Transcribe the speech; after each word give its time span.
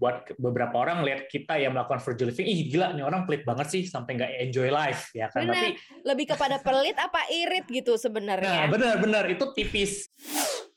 buat 0.00 0.32
beberapa 0.40 0.80
orang 0.80 1.04
lihat 1.04 1.28
kita 1.28 1.60
yang 1.60 1.76
melakukan 1.76 2.00
frugal 2.00 2.32
living, 2.32 2.48
ih 2.48 2.72
gila 2.72 2.96
nih 2.96 3.04
orang 3.04 3.28
pelit 3.28 3.44
banget 3.44 3.68
sih 3.68 3.82
sampai 3.84 4.16
nggak 4.16 4.32
enjoy 4.48 4.72
life 4.72 5.12
ya 5.12 5.28
kan. 5.28 5.44
Benar. 5.44 5.54
Tapi 5.60 5.68
lebih 6.08 6.26
kepada 6.32 6.56
pelit 6.64 6.96
apa 6.96 7.28
irit 7.28 7.68
gitu 7.68 8.00
sebenarnya. 8.00 8.64
Nah, 8.64 8.72
benar-benar 8.72 9.28
itu 9.28 9.44
tipis. 9.52 10.08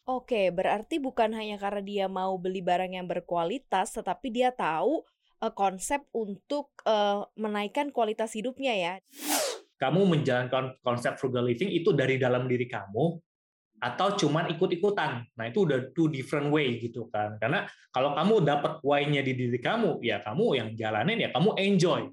Oke, 0.03 0.51
berarti 0.51 0.99
bukan 0.99 1.31
hanya 1.31 1.55
karena 1.55 1.79
dia 1.79 2.05
mau 2.11 2.35
beli 2.35 2.59
barang 2.59 2.91
yang 2.91 3.07
berkualitas, 3.07 3.95
tetapi 3.95 4.27
dia 4.35 4.51
tahu 4.51 4.99
uh, 5.39 5.53
konsep 5.55 6.03
untuk 6.11 6.75
uh, 6.83 7.23
menaikkan 7.39 7.87
kualitas 7.95 8.35
hidupnya 8.35 8.75
ya. 8.75 8.93
Kamu 9.79 10.03
menjalankan 10.03 10.75
konsep 10.83 11.15
frugal 11.15 11.47
living 11.47 11.71
itu 11.71 11.95
dari 11.95 12.19
dalam 12.19 12.51
diri 12.51 12.67
kamu 12.67 13.15
atau 13.83 14.15
cuman 14.15 14.47
ikut-ikutan. 14.55 15.27
Nah, 15.35 15.45
itu 15.51 15.67
udah 15.67 15.91
two 15.91 16.07
different 16.07 16.47
way 16.55 16.79
gitu 16.79 17.11
kan. 17.11 17.35
Karena 17.35 17.67
kalau 17.91 18.15
kamu 18.15 18.47
dapat 18.47 18.79
why-nya 18.79 19.19
di 19.19 19.35
diri 19.35 19.59
kamu, 19.59 19.99
ya 19.99 20.23
kamu 20.23 20.55
yang 20.55 20.69
jalanin 20.79 21.27
ya 21.27 21.29
kamu 21.35 21.51
enjoy. 21.59 22.07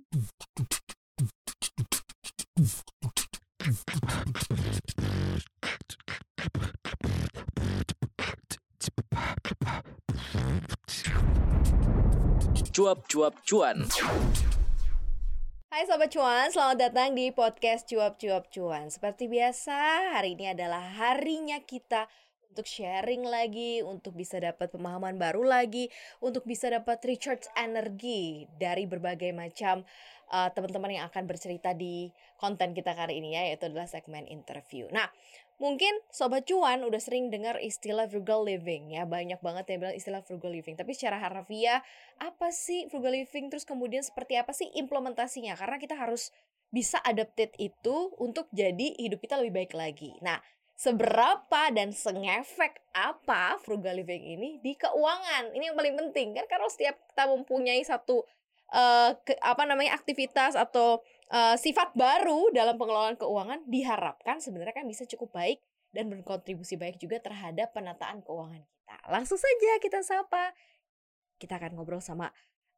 Cuap-cuap 12.70 13.34
cuan. 13.46 13.86
Hai 15.70 15.86
Sobat 15.86 16.10
Cuan, 16.10 16.50
selamat 16.50 16.78
datang 16.82 17.14
di 17.14 17.30
podcast 17.30 17.86
Cuap-Cuap 17.86 18.50
Cuan 18.50 18.90
Seperti 18.90 19.30
biasa, 19.30 20.10
hari 20.18 20.34
ini 20.34 20.50
adalah 20.50 20.82
harinya 20.82 21.62
kita 21.62 22.10
untuk 22.50 22.66
sharing 22.66 23.22
lagi, 23.22 23.78
untuk 23.78 24.18
bisa 24.18 24.42
dapat 24.42 24.66
pemahaman 24.74 25.14
baru 25.14 25.46
lagi, 25.46 25.86
untuk 26.18 26.42
bisa 26.42 26.74
dapat 26.74 26.98
recharge 27.06 27.46
energi 27.54 28.50
dari 28.58 28.90
berbagai 28.90 29.30
macam 29.30 29.86
uh, 30.34 30.50
teman-teman 30.50 30.90
yang 30.90 31.06
akan 31.06 31.30
bercerita 31.30 31.70
di 31.70 32.10
konten 32.34 32.74
kita 32.74 32.90
kali 32.90 33.22
ini 33.22 33.38
ya, 33.38 33.54
yaitu 33.54 33.70
adalah 33.70 33.86
segmen 33.86 34.26
interview. 34.26 34.90
Nah, 34.90 35.06
Mungkin 35.60 35.92
sobat 36.08 36.48
cuan 36.48 36.80
udah 36.88 36.96
sering 36.96 37.28
dengar 37.28 37.60
istilah 37.60 38.08
frugal 38.08 38.48
living 38.48 38.96
ya, 38.96 39.04
banyak 39.04 39.44
banget 39.44 39.68
yang 39.68 39.84
bilang 39.84 39.96
istilah 39.96 40.24
frugal 40.24 40.56
living. 40.56 40.72
Tapi 40.72 40.96
secara 40.96 41.20
harfiah 41.20 41.84
apa 42.16 42.48
sih 42.48 42.88
frugal 42.88 43.12
living 43.12 43.52
terus 43.52 43.68
kemudian 43.68 44.00
seperti 44.00 44.40
apa 44.40 44.56
sih 44.56 44.72
implementasinya? 44.72 45.52
Karena 45.60 45.76
kita 45.76 46.00
harus 46.00 46.32
bisa 46.72 46.96
adapted 47.04 47.52
itu 47.60 48.08
untuk 48.16 48.48
jadi 48.56 48.96
hidup 48.96 49.20
kita 49.20 49.36
lebih 49.36 49.60
baik 49.60 49.76
lagi. 49.76 50.16
Nah, 50.24 50.40
seberapa 50.80 51.68
dan 51.76 51.92
sengefek 51.92 52.80
apa 52.96 53.60
frugal 53.60 54.00
living 54.00 54.40
ini 54.40 54.50
di 54.64 54.72
keuangan? 54.80 55.52
Ini 55.52 55.70
yang 55.70 55.76
paling 55.76 55.92
penting 55.92 56.40
kan 56.40 56.48
karena 56.48 56.72
setiap 56.72 56.96
kita 57.12 57.28
mempunyai 57.28 57.84
satu 57.84 58.24
uh, 58.72 59.12
ke, 59.20 59.36
apa 59.44 59.68
namanya 59.68 59.92
aktivitas 59.92 60.56
atau 60.56 61.04
uh, 61.30 61.56
sifat 61.56 61.94
baru 61.94 62.50
dalam 62.50 62.76
pengelolaan 62.76 63.16
keuangan 63.16 63.64
diharapkan 63.70 64.42
sebenarnya 64.42 64.74
kan 64.74 64.86
bisa 64.86 65.06
cukup 65.06 65.32
baik 65.34 65.62
dan 65.90 66.10
berkontribusi 66.10 66.78
baik 66.78 66.98
juga 66.98 67.18
terhadap 67.18 67.74
penataan 67.74 68.22
keuangan 68.22 68.62
kita. 68.62 68.96
Langsung 69.10 69.38
saja 69.38 69.78
kita 69.82 70.02
sapa. 70.02 70.54
Kita 71.40 71.56
akan 71.56 71.72
ngobrol 71.78 72.04
sama 72.04 72.28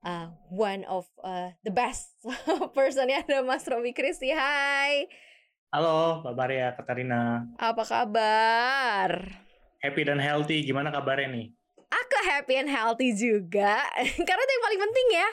uh, 0.07 0.31
one 0.49 0.87
of 0.87 1.09
uh, 1.25 1.51
the 1.67 1.73
best 1.75 2.15
person 2.77 3.11
ya 3.11 3.27
ada 3.27 3.43
Mas 3.43 3.67
Romi 3.67 3.91
Kristi. 3.91 4.31
Hai. 4.31 5.11
Halo, 5.73 6.21
Mbak 6.21 6.35
Maria 6.37 6.69
Katarina. 6.77 7.49
Apa 7.57 7.83
kabar? 7.89 9.11
Happy 9.81 10.03
dan 10.05 10.21
healthy. 10.21 10.63
Gimana 10.69 10.93
kabarnya 10.93 11.33
nih? 11.33 11.47
Aku 11.93 12.19
happy 12.29 12.55
and 12.61 12.69
healthy 12.69 13.17
juga. 13.17 13.81
Karena 14.29 14.43
itu 14.45 14.53
yang 14.53 14.65
paling 14.69 14.83
penting 14.85 15.07
ya. 15.17 15.29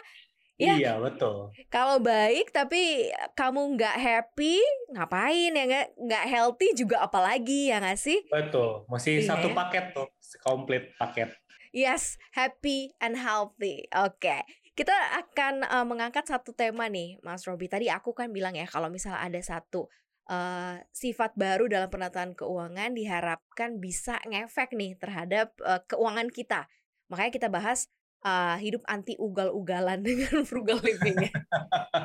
Ya, 0.60 0.76
iya 0.76 0.94
betul. 1.00 1.56
Kalau 1.72 2.04
baik 2.04 2.52
tapi 2.52 3.08
kamu 3.32 3.80
nggak 3.80 3.96
happy, 3.96 4.60
ngapain 4.92 5.56
ya 5.56 5.64
nggak 5.64 5.88
nggak 5.96 6.26
healthy 6.28 6.76
juga 6.76 7.00
apalagi 7.08 7.72
ya 7.72 7.80
nggak 7.80 7.96
sih? 7.96 8.20
Betul, 8.28 8.84
masih 8.92 9.24
iya. 9.24 9.28
satu 9.32 9.56
paket 9.56 9.96
tuh, 9.96 10.12
komplit 10.44 10.92
paket. 11.00 11.32
Yes, 11.72 12.20
happy 12.36 12.92
and 13.00 13.16
healthy. 13.16 13.88
Oke, 13.96 14.20
okay. 14.20 14.42
kita 14.76 14.92
akan 15.24 15.64
uh, 15.64 15.88
mengangkat 15.88 16.28
satu 16.28 16.52
tema 16.52 16.92
nih, 16.92 17.16
Mas 17.24 17.48
Robi. 17.48 17.72
Tadi 17.72 17.88
aku 17.88 18.12
kan 18.12 18.28
bilang 18.36 18.52
ya 18.52 18.68
kalau 18.68 18.92
misalnya 18.92 19.32
ada 19.32 19.40
satu 19.40 19.88
uh, 20.28 20.76
sifat 20.92 21.40
baru 21.40 21.72
dalam 21.72 21.88
penataan 21.88 22.36
keuangan 22.36 22.92
diharapkan 22.92 23.80
bisa 23.80 24.20
ngefek 24.28 24.76
nih 24.76 25.00
terhadap 25.00 25.56
uh, 25.64 25.80
keuangan 25.88 26.28
kita. 26.28 26.68
Makanya 27.08 27.32
kita 27.32 27.48
bahas 27.48 27.88
uh, 28.24 28.58
hidup 28.60 28.84
anti 28.88 29.16
ugal-ugalan 29.20 30.04
dengan 30.08 30.44
frugal 30.44 30.80
living 30.84 31.30
ya. 31.30 31.34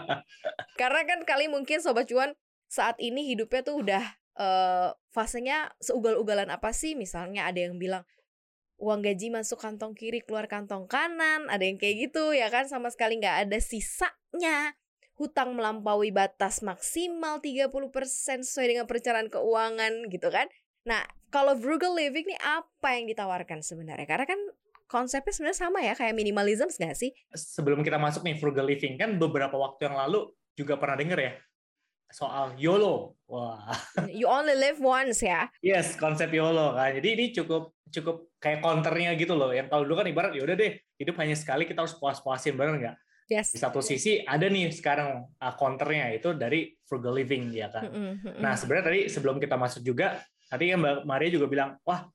Karena 0.80 1.02
kan 1.06 1.20
kali 1.22 1.46
mungkin 1.50 1.78
sobat 1.82 2.10
cuan 2.10 2.34
saat 2.66 2.98
ini 2.98 3.30
hidupnya 3.30 3.62
tuh 3.62 3.76
udah 3.82 4.04
uh, 4.38 4.88
fasenya 5.14 5.70
seugal-ugalan 5.78 6.50
apa 6.50 6.74
sih? 6.74 6.98
Misalnya 6.98 7.46
ada 7.46 7.62
yang 7.62 7.78
bilang 7.78 8.02
uang 8.82 9.06
gaji 9.06 9.30
masuk 9.30 9.62
kantong 9.62 9.94
kiri 9.94 10.18
keluar 10.26 10.50
kantong 10.50 10.90
kanan, 10.90 11.46
ada 11.46 11.62
yang 11.62 11.78
kayak 11.78 12.10
gitu 12.10 12.34
ya 12.34 12.50
kan 12.50 12.66
sama 12.66 12.90
sekali 12.90 13.22
nggak 13.22 13.48
ada 13.48 13.58
sisanya. 13.62 14.74
Hutang 15.14 15.54
melampaui 15.54 16.10
batas 16.10 16.58
maksimal 16.58 17.38
30% 17.38 17.70
sesuai 18.42 18.66
dengan 18.66 18.84
perencanaan 18.90 19.30
keuangan 19.30 20.10
gitu 20.10 20.26
kan. 20.26 20.50
Nah, 20.90 21.06
kalau 21.30 21.54
frugal 21.54 21.94
living 21.94 22.26
nih 22.26 22.40
apa 22.42 22.98
yang 22.98 23.06
ditawarkan 23.06 23.62
sebenarnya? 23.62 24.10
Karena 24.10 24.26
kan 24.26 24.40
konsepnya 24.94 25.34
sebenarnya 25.34 25.58
sama 25.58 25.82
ya 25.82 25.98
kayak 25.98 26.14
minimalism 26.14 26.70
nggak 26.70 26.94
sih? 26.94 27.10
Sebelum 27.34 27.82
kita 27.82 27.98
masuk 27.98 28.22
nih 28.22 28.38
frugal 28.38 28.70
living 28.70 28.94
kan 28.94 29.18
beberapa 29.18 29.58
waktu 29.58 29.90
yang 29.90 29.98
lalu 29.98 30.30
juga 30.54 30.78
pernah 30.78 30.94
denger 30.94 31.18
ya 31.18 31.32
soal 32.14 32.54
YOLO. 32.54 33.18
Wah. 33.26 33.74
You 34.14 34.30
only 34.30 34.54
live 34.54 34.78
once 34.78 35.18
ya? 35.26 35.50
Yes, 35.58 35.98
konsep 35.98 36.30
YOLO 36.30 36.78
kan. 36.78 36.94
Jadi 36.94 37.08
ini 37.10 37.24
cukup 37.34 37.74
cukup 37.90 38.30
kayak 38.38 38.62
counternya 38.62 39.18
gitu 39.18 39.34
loh. 39.34 39.50
Yang 39.50 39.74
kalau 39.74 39.82
dulu 39.82 39.98
kan 39.98 40.06
ibarat 40.06 40.30
ya 40.38 40.46
udah 40.46 40.54
deh, 40.54 40.78
hidup 40.94 41.18
hanya 41.18 41.34
sekali 41.34 41.66
kita 41.66 41.82
harus 41.82 41.98
puas-puasin 41.98 42.54
bener 42.54 42.78
nggak? 42.78 42.96
Yes. 43.34 43.50
Di 43.50 43.58
satu 43.58 43.82
sisi 43.82 44.22
ada 44.22 44.46
nih 44.46 44.70
sekarang 44.70 45.26
uh, 45.26 45.54
counternya 45.58 46.14
itu 46.14 46.36
dari 46.38 46.70
frugal 46.86 47.18
living 47.18 47.50
ya 47.50 47.72
kan. 47.72 47.90
Mm 47.90 48.14
-hmm. 48.20 48.38
Nah 48.38 48.54
sebenarnya 48.54 48.84
tadi 48.94 49.00
sebelum 49.10 49.42
kita 49.42 49.58
masuk 49.58 49.82
juga 49.82 50.22
tadi 50.46 50.70
kan 50.70 50.78
Mbak 50.78 50.96
Maria 51.08 51.30
juga 51.32 51.46
bilang 51.50 51.70
wah 51.82 52.06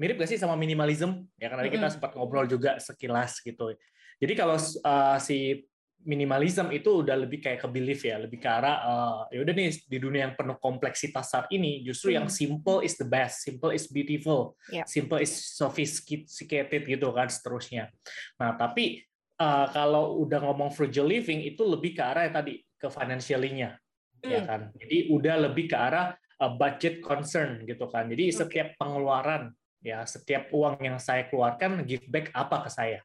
mirip 0.00 0.16
gak 0.16 0.32
sih 0.32 0.40
sama 0.40 0.56
minimalism 0.56 1.28
ya 1.36 1.52
karena 1.52 1.68
mm 1.68 1.68
-hmm. 1.68 1.76
kita 1.76 1.86
sempat 1.92 2.16
ngobrol 2.16 2.48
juga 2.48 2.80
sekilas 2.80 3.44
gitu 3.44 3.76
jadi 4.16 4.32
kalau 4.32 4.56
uh, 4.56 5.20
si 5.20 5.68
minimalism 6.00 6.72
itu 6.72 7.04
udah 7.04 7.12
lebih 7.12 7.44
kayak 7.44 7.60
ke 7.60 7.68
belief 7.68 8.00
ya 8.08 8.16
lebih 8.16 8.40
ke 8.40 8.48
arah 8.48 8.76
uh, 8.80 9.20
ya 9.28 9.44
udah 9.44 9.52
nih 9.52 9.68
di 9.84 9.98
dunia 10.00 10.32
yang 10.32 10.34
penuh 10.36 10.56
kompleksitas 10.56 11.28
saat 11.28 11.46
ini 11.52 11.84
justru 11.84 12.12
mm. 12.12 12.16
yang 12.16 12.26
simple 12.32 12.80
is 12.80 12.96
the 12.96 13.04
best 13.04 13.44
simple 13.44 13.68
is 13.68 13.84
beautiful 13.84 14.56
yeah. 14.72 14.88
simple 14.88 15.20
is 15.20 15.28
sophisticated 15.28 16.88
gitu 16.88 17.12
kan 17.12 17.28
seterusnya 17.28 17.92
nah 18.40 18.56
tapi 18.56 19.04
uh, 19.36 19.68
kalau 19.76 20.24
udah 20.24 20.40
ngomong 20.40 20.72
frugal 20.72 21.04
living 21.04 21.44
itu 21.44 21.60
lebih 21.68 21.92
ke 21.92 22.00
arah 22.00 22.24
ya 22.24 22.32
tadi 22.32 22.64
ke 22.80 22.88
financially-nya 22.88 23.76
mm. 24.24 24.30
ya 24.32 24.40
kan 24.48 24.60
jadi 24.72 25.12
udah 25.12 25.52
lebih 25.52 25.68
ke 25.68 25.76
arah 25.76 26.16
uh, 26.40 26.52
budget 26.56 27.04
concern 27.04 27.68
gitu 27.68 27.92
kan 27.92 28.08
jadi 28.08 28.32
okay. 28.32 28.36
setiap 28.40 28.68
pengeluaran 28.80 29.52
ya 29.80 30.04
setiap 30.04 30.52
uang 30.52 30.80
yang 30.84 30.96
saya 31.00 31.26
keluarkan 31.28 31.84
give 31.88 32.04
back 32.08 32.28
apa 32.36 32.64
ke 32.64 32.70
saya. 32.70 33.00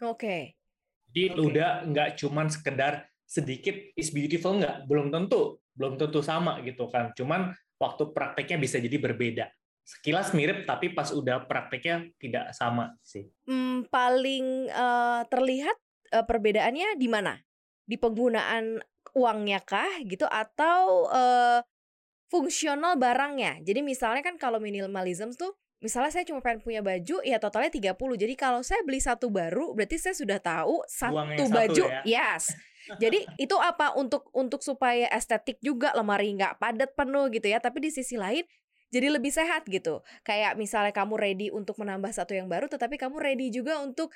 Oke. 0.00 0.16
Okay. 0.16 0.42
Jadi 1.10 1.24
okay. 1.34 1.42
udah 1.42 1.70
nggak 1.90 2.08
cuman 2.22 2.46
sekedar 2.48 3.10
sedikit 3.26 3.74
is 3.94 4.10
beautiful 4.10 4.58
nggak, 4.58 4.86
belum 4.90 5.10
tentu, 5.10 5.62
belum 5.74 5.98
tentu 5.98 6.22
sama 6.22 6.58
gitu 6.66 6.86
kan. 6.90 7.14
Cuman 7.14 7.54
waktu 7.78 8.10
prakteknya 8.14 8.58
bisa 8.58 8.82
jadi 8.82 8.98
berbeda. 8.98 9.46
Sekilas 9.86 10.30
mirip 10.36 10.66
tapi 10.66 10.94
pas 10.94 11.10
udah 11.10 11.46
prakteknya 11.50 12.10
tidak 12.22 12.54
sama 12.54 12.94
sih. 13.02 13.26
Hmm, 13.46 13.86
paling 13.90 14.70
uh, 14.70 15.26
terlihat 15.26 15.74
uh, 16.14 16.22
perbedaannya 16.22 16.94
di 16.94 17.08
mana? 17.10 17.34
Di 17.82 17.98
penggunaan 17.98 18.78
uangnya 19.18 19.58
kah 19.66 19.98
gitu 20.06 20.30
atau 20.30 21.10
uh, 21.10 21.58
fungsional 22.30 22.94
barangnya. 22.96 23.60
Jadi 23.66 23.82
misalnya 23.82 24.22
kan 24.22 24.38
kalau 24.38 24.62
minimalism 24.62 25.34
tuh 25.34 25.58
misalnya 25.82 26.14
saya 26.14 26.24
cuma 26.24 26.38
pengen 26.38 26.62
punya 26.62 26.80
baju 26.80 27.20
ya 27.26 27.36
totalnya 27.42 27.74
30. 27.74 27.98
Jadi 27.98 28.34
kalau 28.38 28.62
saya 28.62 28.80
beli 28.86 29.02
satu 29.02 29.28
baru 29.28 29.74
berarti 29.74 29.98
saya 29.98 30.14
sudah 30.14 30.38
tahu 30.38 30.80
satu 30.86 31.44
baju. 31.50 31.84
Satu 31.84 32.06
ya? 32.06 32.32
Yes. 32.38 32.54
Jadi 33.02 33.26
itu 33.36 33.54
apa 33.60 33.92
untuk 33.98 34.30
untuk 34.32 34.64
supaya 34.64 35.10
estetik 35.12 35.60
juga 35.60 35.92
lemari 35.92 36.32
nggak 36.32 36.56
padat 36.56 36.90
penuh 36.96 37.28
gitu 37.28 37.50
ya. 37.50 37.58
Tapi 37.60 37.82
di 37.82 37.90
sisi 37.92 38.16
lain 38.16 38.46
jadi 38.90 39.06
lebih 39.06 39.30
sehat 39.30 39.70
gitu. 39.70 40.02
Kayak 40.26 40.58
misalnya 40.58 40.90
kamu 40.90 41.14
ready 41.14 41.46
untuk 41.54 41.78
menambah 41.78 42.10
satu 42.10 42.34
yang 42.34 42.50
baru 42.50 42.66
tetapi 42.66 42.98
kamu 42.98 43.22
ready 43.22 43.54
juga 43.54 43.78
untuk 43.78 44.10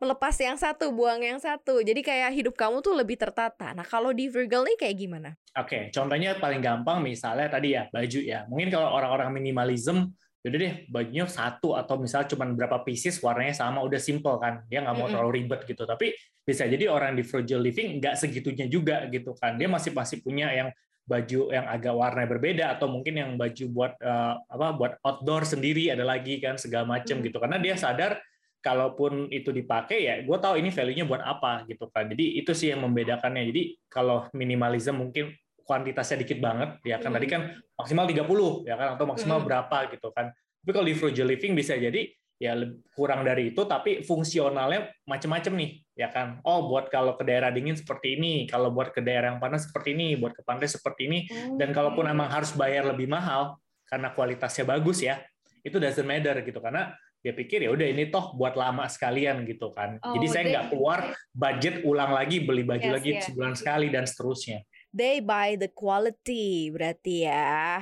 melepas 0.00 0.32
yang 0.40 0.56
satu, 0.56 0.88
buang 0.90 1.20
yang 1.20 1.36
satu. 1.36 1.84
Jadi 1.84 2.00
kayak 2.00 2.32
hidup 2.32 2.54
kamu 2.56 2.80
tuh 2.80 2.96
lebih 2.96 3.20
tertata. 3.20 3.76
Nah, 3.76 3.84
kalau 3.84 4.16
di 4.16 4.32
Virgo 4.32 4.64
nih 4.64 4.80
kayak 4.80 4.96
gimana? 4.96 5.30
Oke, 5.60 5.68
okay, 5.68 5.82
contohnya 5.92 6.40
paling 6.40 6.64
gampang 6.64 7.04
misalnya 7.04 7.52
tadi 7.52 7.76
ya, 7.76 7.84
baju 7.92 8.20
ya. 8.24 8.48
Mungkin 8.48 8.72
kalau 8.72 8.88
orang-orang 8.96 9.30
minimalism 9.36 10.08
Jadi 10.40 10.56
deh 10.56 10.74
bajunya 10.88 11.28
satu 11.28 11.76
atau 11.76 12.00
misalnya 12.00 12.32
cuma 12.32 12.48
berapa 12.48 12.80
pieces 12.80 13.20
warnanya 13.20 13.52
sama 13.52 13.84
udah 13.84 14.00
simple 14.00 14.40
kan 14.40 14.64
dia 14.72 14.80
nggak 14.80 14.96
mau 14.96 15.04
mm 15.04 15.12
-hmm. 15.12 15.12
terlalu 15.12 15.32
ribet 15.36 15.60
gitu 15.68 15.84
tapi 15.84 16.16
bisa 16.40 16.64
jadi 16.64 16.88
orang 16.88 17.12
di 17.12 17.20
frugal 17.20 17.60
living 17.60 18.00
nggak 18.00 18.16
segitunya 18.16 18.64
juga 18.64 19.04
gitu 19.12 19.36
kan 19.36 19.60
dia 19.60 19.68
masih 19.68 19.92
masih 19.92 20.24
punya 20.24 20.48
yang 20.48 20.72
baju 21.04 21.52
yang 21.52 21.68
agak 21.68 21.92
warna 21.92 22.24
berbeda 22.24 22.72
atau 22.72 22.88
mungkin 22.88 23.20
yang 23.20 23.30
baju 23.36 23.64
buat 23.68 23.92
uh, 24.00 24.40
apa 24.48 24.66
buat 24.80 24.92
outdoor 25.04 25.44
sendiri 25.44 25.92
ada 25.92 26.08
lagi 26.08 26.40
kan 26.40 26.56
segala 26.56 26.88
macam 26.88 27.04
mm 27.04 27.20
-hmm. 27.20 27.26
gitu 27.28 27.36
karena 27.36 27.58
dia 27.60 27.74
sadar 27.76 28.16
kalaupun 28.60 29.32
itu 29.32 29.50
dipakai 29.50 29.98
ya 30.04 30.14
gue 30.20 30.36
tahu 30.36 30.60
ini 30.60 30.68
value-nya 30.68 31.08
buat 31.08 31.24
apa 31.24 31.64
gitu 31.66 31.88
kan. 31.88 32.08
Jadi 32.12 32.40
itu 32.40 32.52
sih 32.52 32.72
yang 32.72 32.84
membedakannya. 32.84 33.48
Jadi 33.48 33.62
kalau 33.88 34.28
minimalism 34.36 35.00
mungkin 35.00 35.32
kuantitasnya 35.64 36.22
dikit 36.26 36.38
banget 36.38 36.76
ya 36.84 37.00
kan. 37.00 37.10
Hmm. 37.10 37.16
tadi 37.16 37.26
kan 37.28 37.42
maksimal 37.78 38.04
30 38.04 38.68
ya 38.68 38.74
kan 38.76 38.88
atau 38.98 39.04
maksimal 39.08 39.38
hmm. 39.40 39.46
berapa 39.48 39.78
gitu 39.96 40.08
kan. 40.12 40.32
Tapi 40.34 40.70
kalau 40.76 40.86
di 40.86 40.96
frugal 40.96 41.26
living 41.32 41.56
bisa 41.56 41.74
jadi 41.78 42.04
ya 42.40 42.56
kurang 42.96 43.20
dari 43.20 43.52
itu 43.52 43.68
tapi 43.68 44.00
fungsionalnya 44.00 44.92
macam-macam 45.08 45.52
nih 45.56 45.70
ya 45.96 46.08
kan. 46.12 46.44
Oh 46.44 46.68
buat 46.68 46.92
kalau 46.92 47.16
ke 47.16 47.24
daerah 47.24 47.48
dingin 47.48 47.76
seperti 47.76 48.20
ini 48.20 48.44
kalau 48.44 48.72
buat 48.72 48.92
ke 48.92 49.00
daerah 49.00 49.32
yang 49.32 49.40
panas 49.40 49.68
seperti 49.68 49.96
ini 49.96 50.20
buat 50.20 50.36
ke 50.36 50.44
pantai 50.44 50.68
seperti 50.68 51.08
ini. 51.08 51.18
Dan 51.56 51.72
kalaupun 51.72 52.04
emang 52.08 52.28
harus 52.28 52.52
bayar 52.52 52.84
lebih 52.84 53.08
mahal 53.08 53.56
karena 53.88 54.12
kualitasnya 54.12 54.68
bagus 54.68 55.00
ya 55.00 55.22
itu 55.64 55.76
doesn't 55.76 56.04
matter 56.04 56.36
gitu. 56.44 56.60
Karena 56.60 56.92
dia 57.20 57.36
pikir 57.36 57.64
ya 57.64 57.70
udah 57.70 57.86
ini 57.86 58.08
toh 58.08 58.32
buat 58.32 58.56
lama 58.56 58.88
sekalian 58.88 59.44
gitu 59.44 59.70
kan 59.76 60.00
oh, 60.00 60.16
jadi 60.16 60.26
saya 60.26 60.44
nggak 60.48 60.66
keluar 60.72 61.12
budget 61.36 61.84
ulang 61.84 62.16
lagi 62.16 62.40
beli 62.40 62.64
baju 62.64 62.88
yes, 62.88 62.94
lagi 62.96 63.10
yes. 63.16 63.24
sebulan 63.28 63.54
sekali 63.56 63.86
dan 63.92 64.04
seterusnya 64.08 64.64
they 64.90 65.22
buy 65.22 65.54
the 65.54 65.70
quality 65.70 66.68
berarti 66.74 67.26
ya. 67.26 67.78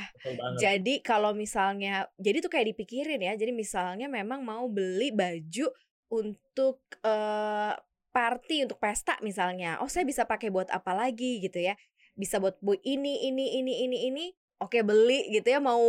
Jadi 0.61 1.01
kalau 1.01 1.33
misalnya 1.33 2.07
jadi 2.21 2.45
tuh 2.45 2.53
kayak 2.53 2.77
dipikirin 2.77 3.21
ya. 3.21 3.33
Jadi 3.35 3.53
misalnya 3.53 4.07
memang 4.07 4.45
mau 4.45 4.69
beli 4.69 5.09
baju 5.13 5.73
untuk 6.13 6.85
uh, 7.05 7.73
party 8.13 8.69
untuk 8.69 8.81
pesta 8.81 9.17
misalnya. 9.25 9.81
Oh, 9.81 9.89
saya 9.89 10.05
bisa 10.05 10.29
pakai 10.29 10.53
buat 10.53 10.69
apa 10.69 10.93
lagi 10.93 11.41
gitu 11.41 11.61
ya. 11.61 11.75
Bisa 12.13 12.41
buat 12.41 12.61
bu 12.61 12.77
ini 12.85 13.29
ini 13.29 13.61
ini 13.61 13.89
ini 13.89 13.99
ini. 14.13 14.27
Oke, 14.59 14.83
beli 14.85 15.33
gitu 15.33 15.49
ya. 15.49 15.61
Mau 15.63 15.81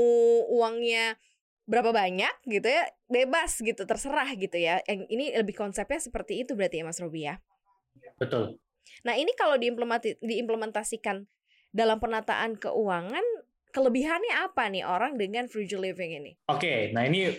uangnya 0.47 1.17
berapa 1.69 1.93
banyak 1.93 2.33
gitu 2.49 2.65
ya 2.65 2.89
bebas 3.05 3.61
gitu 3.61 3.85
terserah 3.85 4.25
gitu 4.33 4.57
ya 4.57 4.81
yang 4.89 5.05
ini 5.05 5.29
lebih 5.37 5.53
konsepnya 5.53 6.01
seperti 6.01 6.41
itu 6.41 6.57
berarti 6.57 6.81
ya 6.81 6.85
Mas 6.89 6.97
Robi 6.97 7.29
ya 7.29 7.37
betul 8.17 8.57
Nah, 9.05 9.15
ini 9.15 9.31
kalau 9.37 9.55
diimplementasikan 10.19 11.23
dalam 11.69 11.97
penataan 12.01 12.57
keuangan, 12.57 13.23
kelebihannya 13.69 14.33
apa 14.49 14.67
nih 14.73 14.83
orang 14.83 15.15
dengan 15.15 15.45
frugal 15.45 15.85
living 15.85 16.17
ini? 16.17 16.31
Oke, 16.49 16.65
okay, 16.65 16.79
nah 16.91 17.05
ini 17.05 17.29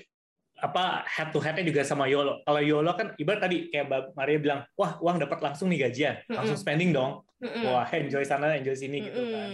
apa 0.61 1.09
head 1.09 1.33
to 1.33 1.41
headnya 1.41 1.65
juga 1.65 1.83
sama 1.83 2.07
YOLO. 2.07 2.45
Kalau 2.45 2.61
YOLO 2.61 2.93
kan 2.95 3.17
ibarat 3.17 3.41
tadi 3.49 3.73
kayak 3.73 3.87
Mbak 3.89 4.03
Maria 4.15 4.39
bilang, 4.39 4.61
wah 4.77 5.01
uang 5.01 5.17
dapat 5.19 5.39
langsung 5.41 5.73
nih 5.73 5.89
gajian, 5.89 6.15
langsung 6.31 6.59
spending 6.61 6.93
dong. 6.93 7.25
Wah 7.41 7.89
enjoy 7.97 8.23
sana, 8.23 8.53
enjoy 8.55 8.77
sini 8.77 9.09
gitu 9.09 9.21
kan. 9.33 9.49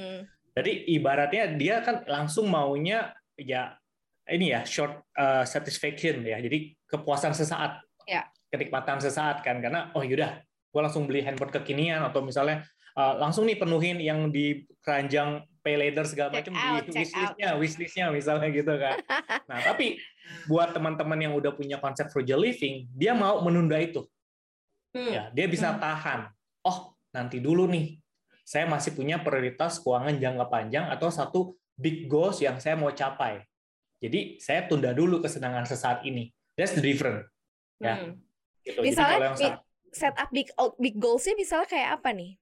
Jadi 0.56 0.88
ibaratnya 0.99 1.52
dia 1.55 1.84
kan 1.84 2.02
langsung 2.08 2.49
maunya 2.50 3.12
ya 3.38 3.76
ini 4.31 4.52
ya 4.55 4.67
short 4.67 5.06
uh, 5.14 5.46
satisfaction 5.46 6.23
ya. 6.26 6.38
Jadi 6.43 6.75
kepuasan 6.87 7.34
sesaat, 7.34 7.82
ya. 8.06 8.26
kenikmatan 8.50 8.99
sesaat 8.99 9.43
kan 9.43 9.58
karena 9.58 9.90
oh 9.94 10.02
yaudah 10.02 10.43
gue 10.76 10.81
langsung 10.84 11.08
beli 11.08 11.25
handphone 11.25 11.49
kekinian 11.49 12.05
atau 12.05 12.20
misalnya 12.20 12.61
uh, 12.96 13.17
langsung 13.17 13.49
nih 13.49 13.56
penuhin 13.56 13.96
yang 13.96 14.28
di 14.28 14.64
keranjang 14.84 15.40
pay 15.64 15.81
later 15.81 16.05
segala 16.05 16.37
macam 16.37 16.52
di 16.52 16.93
wishlistnya 16.94 17.50
wishlistnya 17.56 18.06
misalnya 18.12 18.49
gitu 18.52 18.76
kan 18.76 19.00
nah 19.50 19.58
tapi 19.64 19.96
buat 20.46 20.76
teman-teman 20.76 21.17
yang 21.17 21.32
udah 21.32 21.56
punya 21.56 21.81
konsep 21.81 22.12
frugal 22.12 22.44
living 22.44 22.84
dia 22.93 23.17
mau 23.17 23.40
menunda 23.40 23.81
itu 23.81 24.05
hmm. 24.93 25.11
ya 25.11 25.25
dia 25.32 25.46
bisa 25.49 25.73
hmm. 25.73 25.81
tahan 25.81 26.20
oh 26.69 26.93
nanti 27.11 27.40
dulu 27.40 27.64
nih 27.67 27.96
saya 28.46 28.69
masih 28.69 28.94
punya 28.94 29.19
prioritas 29.19 29.82
keuangan 29.82 30.20
jangka 30.20 30.46
panjang 30.46 30.87
atau 30.87 31.11
satu 31.11 31.40
big 31.75 32.06
goals 32.06 32.38
yang 32.38 32.62
saya 32.62 32.78
mau 32.78 32.93
capai 32.94 33.43
jadi 34.03 34.41
saya 34.43 34.69
tunda 34.69 34.93
dulu 34.93 35.21
kesenangan 35.25 35.65
sesaat 35.65 36.05
ini 36.05 36.33
that's 36.57 36.77
the 36.77 36.83
different 36.85 37.25
ya 37.81 38.01
hmm. 38.01 38.17
gitu. 38.65 38.81
misalnya 38.81 39.33
Jadi 39.37 39.67
setup 39.97 40.29
big 40.29 40.53
big 40.77 40.95
goalsnya 41.01 41.33
misalnya 41.33 41.69
kayak 41.73 41.89
apa 42.01 42.13
nih? 42.13 42.37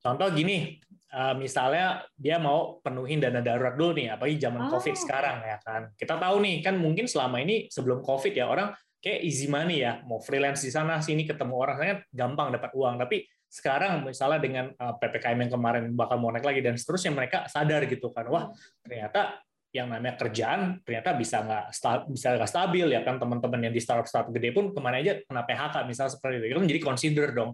Contoh 0.00 0.28
gini, 0.32 0.80
uh, 1.12 1.36
misalnya 1.36 2.08
dia 2.16 2.40
mau 2.40 2.80
penuhin 2.80 3.20
dana 3.20 3.44
darurat 3.44 3.76
dulu 3.76 3.92
nih, 4.00 4.16
apalagi 4.16 4.40
zaman 4.40 4.64
oh. 4.64 4.70
COVID 4.72 4.96
sekarang 4.96 5.36
ya 5.44 5.58
kan. 5.60 5.92
Kita 5.92 6.16
tahu 6.16 6.36
nih 6.40 6.64
kan 6.64 6.80
mungkin 6.80 7.04
selama 7.04 7.44
ini 7.44 7.68
sebelum 7.68 8.00
COVID 8.00 8.32
ya 8.32 8.48
orang 8.48 8.72
kayak 9.04 9.20
easy 9.22 9.46
money 9.46 9.84
ya, 9.84 10.00
mau 10.08 10.22
freelance 10.22 10.64
di 10.64 10.72
sana 10.72 11.04
sini 11.04 11.28
ketemu 11.28 11.54
orang 11.54 11.76
saya 11.76 11.94
gampang 12.08 12.48
dapat 12.54 12.72
uang. 12.72 12.96
Tapi 12.96 13.28
sekarang 13.46 14.02
misalnya 14.02 14.40
dengan 14.42 14.66
uh, 14.74 14.94
ppkm 14.96 15.38
yang 15.46 15.52
kemarin 15.52 15.84
bakal 15.94 16.16
mau 16.18 16.32
naik 16.32 16.46
lagi 16.46 16.60
dan 16.64 16.74
seterusnya 16.74 17.12
mereka 17.14 17.46
sadar 17.46 17.84
gitu 17.86 18.10
kan, 18.10 18.26
wah 18.30 18.50
ternyata 18.82 19.38
yang 19.76 19.92
namanya 19.92 20.16
kerjaan 20.16 20.80
ternyata 20.80 21.12
bisa 21.12 21.44
nggak 21.44 21.64
bisa 22.08 22.26
nggak 22.32 22.48
stabil 22.48 22.86
ya 22.88 23.04
kan 23.04 23.20
teman-teman 23.20 23.68
yang 23.68 23.74
di 23.76 23.82
startup 23.84 24.08
startup 24.08 24.32
gede 24.32 24.56
pun 24.56 24.72
ke 24.72 24.80
mana 24.80 24.96
aja 25.04 25.20
kena 25.20 25.44
PHK 25.44 25.84
misalnya 25.84 26.12
seperti 26.16 26.34
itu. 26.40 26.46
Itu 26.48 26.58
kan 26.64 26.68
jadi 26.72 26.80
consider 26.80 27.26
dong. 27.36 27.50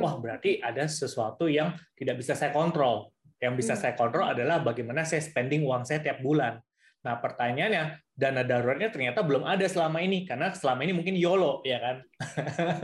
Wah 0.00 0.16
berarti 0.16 0.64
ada 0.64 0.88
sesuatu 0.88 1.44
yang 1.44 1.76
tidak 1.92 2.16
bisa 2.24 2.32
saya 2.32 2.56
kontrol. 2.56 3.12
Yang 3.36 3.54
bisa 3.60 3.72
mm. 3.76 3.80
saya 3.84 3.92
kontrol 3.92 4.24
adalah 4.32 4.64
bagaimana 4.64 5.04
saya 5.04 5.20
spending 5.20 5.68
uang 5.68 5.84
saya 5.84 6.00
tiap 6.00 6.24
bulan. 6.24 6.56
Nah 7.04 7.20
pertanyaannya 7.20 8.00
dana 8.16 8.42
daruratnya 8.42 8.88
ternyata 8.88 9.20
belum 9.20 9.44
ada 9.44 9.68
selama 9.68 10.00
ini 10.00 10.24
karena 10.24 10.56
selama 10.56 10.80
ini 10.88 10.96
mungkin 10.96 11.12
YOLO 11.12 11.60
ya 11.68 11.78
kan? 11.78 11.96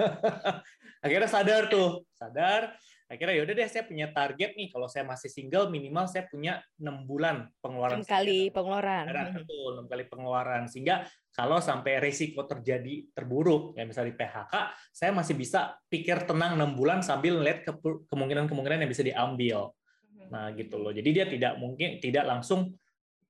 Akhirnya 1.04 1.26
sadar 1.26 1.72
tuh 1.72 2.04
sadar 2.12 2.76
akhirnya 3.12 3.44
yaudah 3.44 3.54
deh 3.54 3.68
saya 3.68 3.84
punya 3.84 4.08
target 4.08 4.56
nih. 4.56 4.72
Kalau 4.72 4.88
saya 4.88 5.04
masih 5.04 5.28
single 5.28 5.68
minimal 5.68 6.08
saya 6.08 6.24
punya 6.24 6.64
enam 6.80 7.04
bulan 7.04 7.44
pengeluaran 7.60 8.00
enam 8.00 8.08
kali 8.08 8.48
pengeluaran. 8.48 9.04
Hmm. 9.04 9.36
betul 9.44 9.68
enam 9.76 9.86
kali 9.86 10.04
pengeluaran. 10.08 10.62
Sehingga 10.72 11.04
kalau 11.36 11.60
sampai 11.60 12.00
resiko 12.00 12.48
terjadi 12.48 13.12
terburuk 13.12 13.76
ya 13.76 13.84
misalnya 13.84 14.12
di 14.12 14.16
PHK 14.16 14.54
saya 14.92 15.10
masih 15.12 15.34
bisa 15.36 15.76
pikir 15.92 16.24
tenang 16.24 16.56
enam 16.56 16.72
bulan 16.72 17.04
sambil 17.04 17.36
melihat 17.36 17.68
kemungkinan-kemungkinan 18.08 18.88
yang 18.88 18.90
bisa 18.90 19.04
diambil. 19.04 19.76
Hmm. 20.08 20.28
nah 20.32 20.46
gitu 20.56 20.80
loh. 20.80 20.96
Jadi 20.96 21.08
dia 21.12 21.28
tidak 21.28 21.60
mungkin 21.60 22.00
tidak 22.00 22.24
langsung 22.24 22.72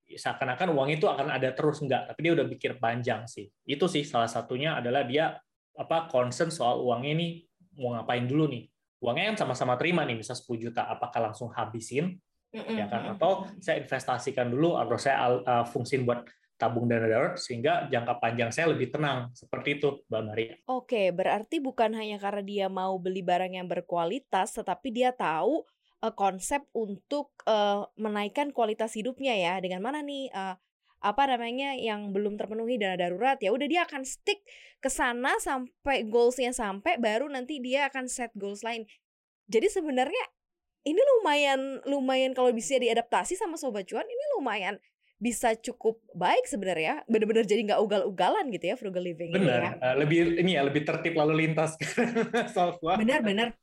seakan-akan 0.06 0.76
uang 0.76 0.94
itu 0.94 1.10
akan 1.10 1.26
ada 1.34 1.50
terus 1.50 1.82
enggak. 1.82 2.06
Tapi 2.06 2.18
dia 2.22 2.32
udah 2.38 2.46
pikir 2.46 2.78
panjang 2.78 3.26
sih. 3.26 3.50
Itu 3.66 3.90
sih 3.90 4.06
salah 4.06 4.30
satunya 4.30 4.78
adalah 4.78 5.02
dia 5.02 5.34
apa 5.72 6.06
concern 6.06 6.52
soal 6.52 6.84
uangnya 6.84 7.12
ini 7.16 7.28
mau 7.80 7.96
ngapain 7.96 8.28
dulu 8.28 8.44
nih 8.52 8.71
uangnya 9.02 9.34
yang 9.34 9.38
sama-sama 9.38 9.74
terima 9.74 10.06
nih, 10.06 10.14
misal 10.14 10.38
10 10.38 10.62
juta, 10.70 10.86
apakah 10.86 11.28
langsung 11.30 11.50
habisin, 11.50 12.14
mm-hmm. 12.54 12.76
ya 12.78 12.86
kan? 12.86 13.02
Atau 13.18 13.50
saya 13.58 13.82
investasikan 13.82 14.46
dulu, 14.48 14.78
atau 14.78 14.94
saya 14.94 15.42
uh, 15.42 15.66
fungsiin 15.66 16.06
buat 16.06 16.22
tabung 16.62 16.86
dana 16.86 17.10
darurat 17.10 17.34
sehingga 17.34 17.90
jangka 17.90 18.22
panjang 18.22 18.54
saya 18.54 18.70
lebih 18.70 18.94
tenang 18.94 19.34
seperti 19.34 19.82
itu 19.82 20.06
Mbak 20.06 20.22
Maria. 20.22 20.54
Oke, 20.70 21.10
berarti 21.10 21.58
bukan 21.58 21.90
hanya 21.98 22.22
karena 22.22 22.42
dia 22.46 22.66
mau 22.70 22.94
beli 23.02 23.18
barang 23.26 23.58
yang 23.58 23.66
berkualitas, 23.66 24.54
tetapi 24.54 24.94
dia 24.94 25.10
tahu 25.10 25.66
uh, 26.06 26.14
konsep 26.14 26.62
untuk 26.70 27.34
uh, 27.50 27.90
menaikkan 27.98 28.54
kualitas 28.54 28.94
hidupnya 28.94 29.34
ya. 29.34 29.58
Dengan 29.58 29.82
mana 29.82 30.06
nih 30.06 30.30
uh, 30.30 30.54
apa 31.02 31.34
namanya 31.34 31.74
yang 31.74 32.14
belum 32.14 32.38
terpenuhi 32.38 32.78
dana 32.78 32.94
darurat 32.94 33.34
ya 33.42 33.50
udah 33.50 33.66
dia 33.66 33.82
akan 33.82 34.06
stick 34.06 34.46
ke 34.78 34.86
sana 34.86 35.34
sampai 35.42 36.06
goalsnya 36.06 36.54
sampai 36.54 36.94
baru 37.02 37.26
nanti 37.26 37.58
dia 37.58 37.90
akan 37.90 38.06
set 38.06 38.30
goals 38.38 38.62
lain 38.62 38.86
jadi 39.48 39.66
sebenarnya 39.70 40.24
ini 40.82 40.98
lumayan 40.98 41.78
lumayan 41.86 42.34
kalau 42.34 42.50
bisa 42.50 42.74
diadaptasi 42.78 43.38
sama 43.38 43.54
sobat 43.54 43.86
cuan 43.86 44.06
ini 44.06 44.24
lumayan 44.38 44.82
bisa 45.22 45.54
cukup 45.54 46.02
baik 46.18 46.50
sebenarnya. 46.50 47.06
Benar-benar 47.06 47.46
jadi 47.46 47.62
nggak 47.62 47.80
ugal-ugalan 47.86 48.50
gitu 48.50 48.74
ya 48.74 48.76
frugal 48.78 49.06
living 49.06 49.30
benar 49.30 49.46
ini 49.46 49.54
ya. 49.62 49.72
Uh, 49.78 49.94
lebih 50.02 50.18
ini 50.42 50.50
ya 50.58 50.62
lebih 50.66 50.82
tertib 50.82 51.14
lalu 51.14 51.46
lintas 51.46 51.78
benar-benar 53.00 53.54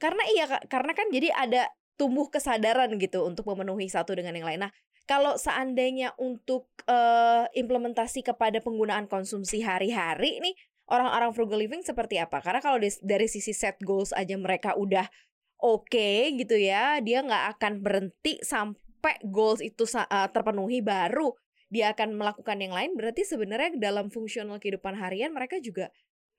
karena 0.00 0.22
iya 0.32 0.44
karena 0.64 0.92
kan 0.96 1.12
jadi 1.12 1.28
ada 1.36 1.68
tumbuh 2.00 2.32
kesadaran 2.32 2.96
gitu 2.96 3.22
untuk 3.22 3.44
memenuhi 3.52 3.86
satu 3.92 4.16
dengan 4.16 4.32
yang 4.32 4.48
lain. 4.48 4.64
Nah 4.64 4.72
kalau 5.04 5.36
seandainya 5.36 6.16
untuk 6.16 6.72
uh, 6.88 7.44
implementasi 7.52 8.24
kepada 8.24 8.64
penggunaan 8.64 9.04
konsumsi 9.04 9.60
hari-hari 9.60 10.40
nih 10.40 10.56
orang-orang 10.90 11.30
frugal 11.32 11.60
living 11.60 11.82
seperti 11.84 12.20
apa? 12.20 12.40
Karena 12.44 12.60
kalau 12.60 12.76
dari 12.80 13.26
sisi 13.28 13.52
set 13.56 13.80
goals 13.80 14.12
aja 14.12 14.36
mereka 14.36 14.76
udah 14.76 15.08
oke 15.60 15.88
okay, 15.88 16.32
gitu 16.36 16.56
ya, 16.56 17.00
dia 17.00 17.24
nggak 17.24 17.58
akan 17.58 17.72
berhenti 17.80 18.40
sampai 18.44 19.16
goals 19.24 19.60
itu 19.64 19.84
uh, 19.96 20.28
terpenuhi 20.28 20.84
baru 20.84 21.32
dia 21.72 21.90
akan 21.90 22.14
melakukan 22.14 22.62
yang 22.62 22.70
lain. 22.70 22.94
Berarti 22.94 23.26
sebenarnya 23.26 23.74
dalam 23.74 24.06
fungsional 24.06 24.62
kehidupan 24.62 24.94
harian 24.94 25.34
mereka 25.34 25.58
juga 25.58 25.90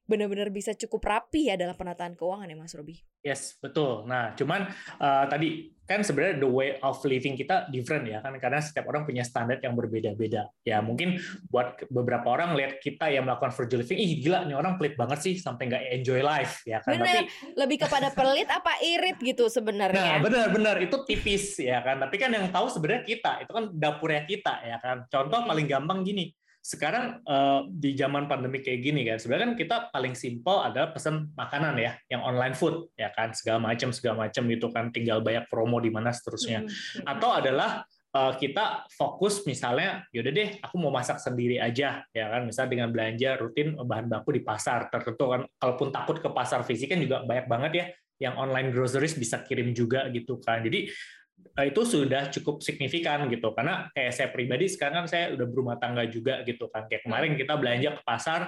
benar-benar 0.06 0.54
bisa 0.54 0.78
cukup 0.78 1.02
rapi 1.02 1.50
ya 1.50 1.58
dalam 1.58 1.74
penataan 1.74 2.14
keuangan 2.14 2.46
ya 2.46 2.58
Mas 2.58 2.74
Robi. 2.78 3.02
Yes, 3.26 3.58
betul. 3.58 4.06
Nah, 4.06 4.38
cuman 4.38 4.70
uh, 5.02 5.26
tadi 5.26 5.74
kan 5.86 6.02
sebenarnya 6.02 6.42
the 6.42 6.50
way 6.50 6.78
of 6.82 6.98
living 7.06 7.38
kita 7.38 7.70
different 7.70 8.10
ya 8.10 8.18
kan 8.18 8.34
karena 8.42 8.58
setiap 8.58 8.90
orang 8.90 9.06
punya 9.06 9.22
standar 9.26 9.58
yang 9.62 9.74
berbeda-beda. 9.74 10.50
Ya 10.62 10.82
mungkin 10.82 11.18
buat 11.50 11.90
beberapa 11.90 12.26
orang 12.30 12.54
lihat 12.58 12.82
kita 12.82 13.10
yang 13.10 13.26
melakukan 13.26 13.54
frugal 13.54 13.82
living, 13.82 13.98
ih 13.98 14.22
gila 14.22 14.46
nih 14.46 14.58
orang 14.58 14.78
pelit 14.78 14.94
banget 14.94 15.20
sih 15.26 15.34
sampai 15.42 15.74
nggak 15.74 15.84
enjoy 16.02 16.22
life 16.22 16.62
ya 16.70 16.82
kan. 16.86 17.02
Bener, 17.02 17.06
Tapi 17.06 17.22
lebih 17.58 17.78
kepada 17.86 18.08
pelit 18.14 18.50
apa 18.50 18.78
irit 18.82 19.18
gitu 19.22 19.50
sebenarnya. 19.50 20.18
Nah, 20.18 20.22
benar-benar 20.22 20.78
itu 20.82 20.98
tipis 21.06 21.58
ya 21.58 21.82
kan. 21.82 21.98
Tapi 21.98 22.16
kan 22.22 22.30
yang 22.30 22.50
tahu 22.54 22.70
sebenarnya 22.70 23.06
kita, 23.06 23.46
itu 23.46 23.52
kan 23.54 23.74
dapurnya 23.74 24.26
kita 24.26 24.54
ya 24.66 24.78
kan. 24.78 25.06
Contoh 25.10 25.50
paling 25.50 25.66
gampang 25.66 26.06
gini 26.06 26.30
sekarang 26.66 27.22
uh, 27.30 27.70
di 27.70 27.94
zaman 27.94 28.26
pandemi 28.26 28.58
kayak 28.58 28.82
gini 28.82 29.06
kan 29.06 29.22
sebenarnya 29.22 29.54
kan 29.54 29.56
kita 29.62 29.76
paling 29.94 30.18
simpel 30.18 30.66
adalah 30.66 30.90
pesan 30.90 31.30
makanan 31.38 31.78
ya 31.78 31.94
yang 32.10 32.26
online 32.26 32.58
food 32.58 32.90
ya 32.98 33.14
kan 33.14 33.38
segala 33.38 33.62
macam 33.62 33.94
segala 33.94 34.26
macam 34.26 34.50
itu 34.50 34.74
kan 34.74 34.90
tinggal 34.90 35.22
banyak 35.22 35.46
promo 35.46 35.78
di 35.78 35.94
mana 35.94 36.10
seterusnya. 36.10 36.66
Mm-hmm. 36.66 37.06
atau 37.06 37.30
adalah 37.38 37.86
uh, 38.18 38.34
kita 38.34 38.90
fokus 38.90 39.46
misalnya 39.46 40.10
yaudah 40.10 40.34
deh 40.34 40.50
aku 40.58 40.82
mau 40.82 40.90
masak 40.90 41.22
sendiri 41.22 41.62
aja 41.62 42.02
ya 42.10 42.26
kan 42.34 42.50
misal 42.50 42.66
dengan 42.66 42.90
belanja 42.90 43.38
rutin 43.38 43.78
bahan 43.78 44.10
baku 44.10 44.34
di 44.34 44.42
pasar 44.42 44.90
tertentu 44.90 45.38
kan. 45.38 45.42
Kalaupun 45.62 45.94
takut 45.94 46.18
ke 46.18 46.30
pasar 46.34 46.66
fisik 46.66 46.90
kan 46.90 46.98
juga 46.98 47.22
banyak 47.22 47.46
banget 47.46 47.72
ya 47.78 47.86
yang 48.26 48.42
online 48.42 48.74
groceries 48.74 49.14
bisa 49.14 49.46
kirim 49.46 49.70
juga 49.70 50.10
gitu 50.10 50.42
kan. 50.42 50.66
Jadi 50.66 50.90
itu 51.64 51.82
sudah 51.88 52.28
cukup 52.36 52.60
signifikan 52.60 53.32
gitu. 53.32 53.56
Karena 53.56 53.88
kayak 53.96 54.12
saya 54.12 54.28
pribadi 54.28 54.68
sekarang 54.68 55.06
kan 55.06 55.08
saya 55.08 55.32
udah 55.32 55.48
berumah 55.48 55.80
tangga 55.80 56.04
juga 56.04 56.44
gitu 56.44 56.68
kan. 56.68 56.92
Kayak 56.92 57.08
kemarin 57.08 57.32
hmm. 57.32 57.40
kita 57.40 57.54
belanja 57.56 57.90
ke 57.96 58.02
pasar 58.04 58.42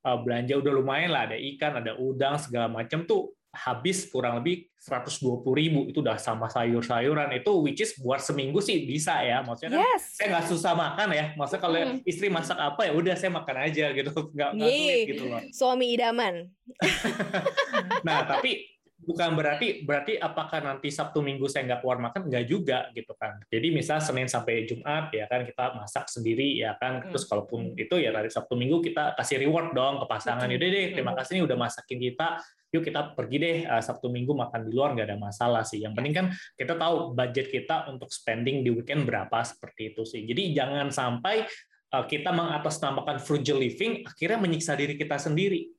eh, 0.00 0.18
belanja 0.24 0.54
udah 0.56 0.72
lumayan 0.72 1.12
lah. 1.12 1.28
Ada 1.28 1.36
ikan 1.36 1.72
ada 1.84 1.92
udang 2.00 2.40
segala 2.40 2.72
macam 2.72 3.04
tuh 3.04 3.36
habis 3.54 4.08
kurang 4.08 4.40
lebih 4.40 4.64
120 4.80 5.44
ribu. 5.52 5.80
Itu 5.92 6.00
udah 6.00 6.16
sama 6.16 6.48
sayur-sayuran. 6.48 7.36
Itu 7.36 7.60
which 7.60 7.84
is 7.84 7.92
buat 8.00 8.24
seminggu 8.24 8.64
sih 8.64 8.88
bisa 8.88 9.20
ya. 9.20 9.44
Maksudnya 9.44 9.76
kan 9.76 9.84
yes. 9.84 10.16
saya 10.16 10.26
nggak 10.32 10.46
susah 10.48 10.72
makan 10.72 11.08
ya. 11.12 11.26
Maksudnya 11.36 11.62
kalau 11.62 11.76
hmm. 11.76 12.00
istri 12.08 12.32
masak 12.32 12.56
apa 12.56 12.80
ya 12.88 12.92
udah 12.96 13.12
saya 13.12 13.28
makan 13.28 13.56
aja 13.60 13.92
gitu. 13.92 14.10
Nggak 14.34 14.50
sulit 14.56 15.04
gitu 15.04 15.24
loh. 15.28 15.40
Suami 15.52 15.92
idaman. 15.92 16.48
Nah 18.06 18.24
tapi 18.24 18.73
bukan 19.04 19.36
berarti 19.36 19.84
berarti 19.84 20.16
apakah 20.16 20.64
nanti 20.64 20.88
Sabtu 20.88 21.20
Minggu 21.20 21.44
saya 21.46 21.68
nggak 21.68 21.80
keluar 21.84 22.00
makan? 22.00 22.26
Nggak 22.26 22.44
juga 22.48 22.78
gitu 22.96 23.12
kan. 23.14 23.38
Jadi 23.52 23.68
misal 23.70 24.00
Senin 24.00 24.26
sampai 24.26 24.64
Jumat 24.64 25.12
ya 25.12 25.28
kan 25.28 25.44
kita 25.44 25.76
masak 25.76 26.08
sendiri 26.08 26.56
ya 26.58 26.74
kan. 26.80 27.04
Hmm. 27.04 27.12
terus 27.12 27.28
kalaupun 27.28 27.76
itu 27.76 27.94
ya 28.00 28.10
dari 28.10 28.32
Sabtu 28.32 28.56
Minggu 28.56 28.80
kita 28.80 29.12
kasih 29.14 29.44
reward 29.44 29.76
dong 29.76 30.00
ke 30.02 30.06
pasangan. 30.08 30.48
Yaudah 30.48 30.68
deh 30.68 30.86
terima 30.96 31.12
hmm. 31.12 31.18
kasih 31.20 31.32
nih 31.38 31.44
udah 31.44 31.58
masakin 31.60 31.98
kita. 32.00 32.28
Yuk 32.74 32.82
kita 32.82 33.00
pergi 33.14 33.36
deh 33.38 33.58
uh, 33.70 33.82
Sabtu 33.84 34.10
Minggu 34.10 34.32
makan 34.34 34.60
di 34.66 34.70
luar 34.74 34.96
nggak 34.98 35.06
ada 35.12 35.18
masalah 35.20 35.62
sih. 35.62 35.84
Yang 35.84 35.92
penting 36.00 36.14
kan 36.16 36.26
kita 36.58 36.74
tahu 36.74 37.14
budget 37.14 37.46
kita 37.52 37.86
untuk 37.92 38.10
spending 38.10 38.66
di 38.66 38.74
weekend 38.74 39.06
berapa 39.06 39.44
seperti 39.44 39.94
itu 39.94 40.02
sih. 40.02 40.26
Jadi 40.26 40.56
jangan 40.56 40.90
sampai 40.90 41.46
uh, 41.94 42.04
kita 42.08 42.34
mengatasnamakan 42.34 43.22
frugal 43.22 43.60
living 43.60 44.02
akhirnya 44.02 44.38
menyiksa 44.40 44.74
diri 44.74 44.98
kita 44.98 45.20
sendiri. 45.20 45.70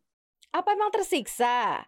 Apa 0.56 0.72
emang 0.72 0.88
tersiksa 0.88 1.84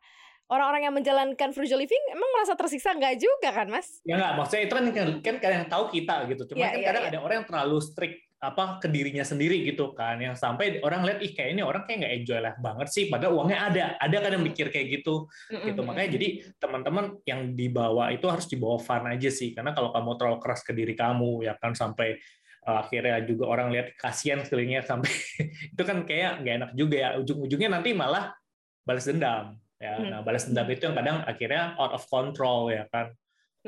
orang-orang 0.48 0.82
yang 0.88 0.96
menjalankan 0.96 1.50
frugal 1.52 1.80
living 1.80 2.04
emang 2.12 2.30
merasa 2.36 2.56
tersiksa 2.56 2.96
nggak 2.96 3.20
juga 3.20 3.50
kan 3.52 3.68
mas? 3.68 4.00
Ya 4.08 4.16
nggak, 4.16 4.34
maksudnya 4.40 4.64
itu 4.64 4.74
kan 4.74 4.86
kan 5.20 5.36
kadang 5.44 5.64
tahu 5.68 5.84
kita 5.92 6.16
gitu. 6.32 6.44
Cuma 6.52 6.64
ya, 6.64 6.70
kan 6.72 6.80
ya, 6.80 6.88
kadang 6.92 7.04
ya. 7.04 7.10
ada 7.12 7.20
orang 7.20 7.36
yang 7.44 7.48
terlalu 7.48 7.78
strict 7.84 8.28
apa 8.38 8.78
ke 8.78 8.86
dirinya 8.86 9.26
sendiri 9.26 9.66
gitu 9.66 9.98
kan 9.98 10.22
yang 10.22 10.38
sampai 10.38 10.78
orang 10.86 11.02
lihat 11.02 11.26
ih 11.26 11.34
kayak 11.34 11.58
ini 11.58 11.66
orang 11.66 11.90
kayak 11.90 12.06
nggak 12.06 12.14
enjoy 12.22 12.38
life 12.38 12.62
banget 12.62 12.88
sih 12.94 13.10
padahal 13.10 13.34
uangnya 13.34 13.60
ada 13.66 13.84
ada 13.98 14.18
kan 14.22 14.30
yang 14.38 14.46
mikir 14.46 14.70
kayak 14.70 15.02
gitu 15.02 15.26
mm-hmm. 15.26 15.74
gitu 15.74 15.82
makanya 15.82 16.10
jadi 16.22 16.28
teman-teman 16.62 17.18
yang 17.26 17.58
dibawa 17.58 18.14
itu 18.14 18.30
harus 18.30 18.46
dibawa 18.46 18.78
fun 18.78 19.10
aja 19.10 19.34
sih 19.34 19.58
karena 19.58 19.74
kalau 19.74 19.90
kamu 19.90 20.22
terlalu 20.22 20.38
keras 20.38 20.62
ke 20.62 20.70
diri 20.70 20.94
kamu 20.94 21.50
ya 21.50 21.58
kan 21.58 21.74
sampai 21.74 22.22
uh, 22.70 22.86
akhirnya 22.86 23.26
juga 23.26 23.50
orang 23.50 23.74
lihat 23.74 23.98
kasihan 23.98 24.46
sekelilingnya 24.46 24.86
sampai 24.86 25.10
itu 25.74 25.82
kan 25.82 26.06
kayak 26.06 26.46
nggak 26.46 26.54
enak 26.62 26.72
juga 26.78 26.96
ya 26.96 27.10
ujung-ujungnya 27.18 27.74
nanti 27.74 27.98
malah 27.98 28.38
balas 28.86 29.10
dendam 29.10 29.58
ya 29.78 29.94
hmm. 30.02 30.10
nah 30.10 30.20
balas 30.26 30.50
dendam 30.50 30.66
itu 30.74 30.90
yang 30.90 30.98
kadang 30.98 31.18
akhirnya 31.26 31.78
out 31.78 31.94
of 31.94 32.04
control 32.10 32.70
ya 32.74 32.86
kan. 32.90 33.14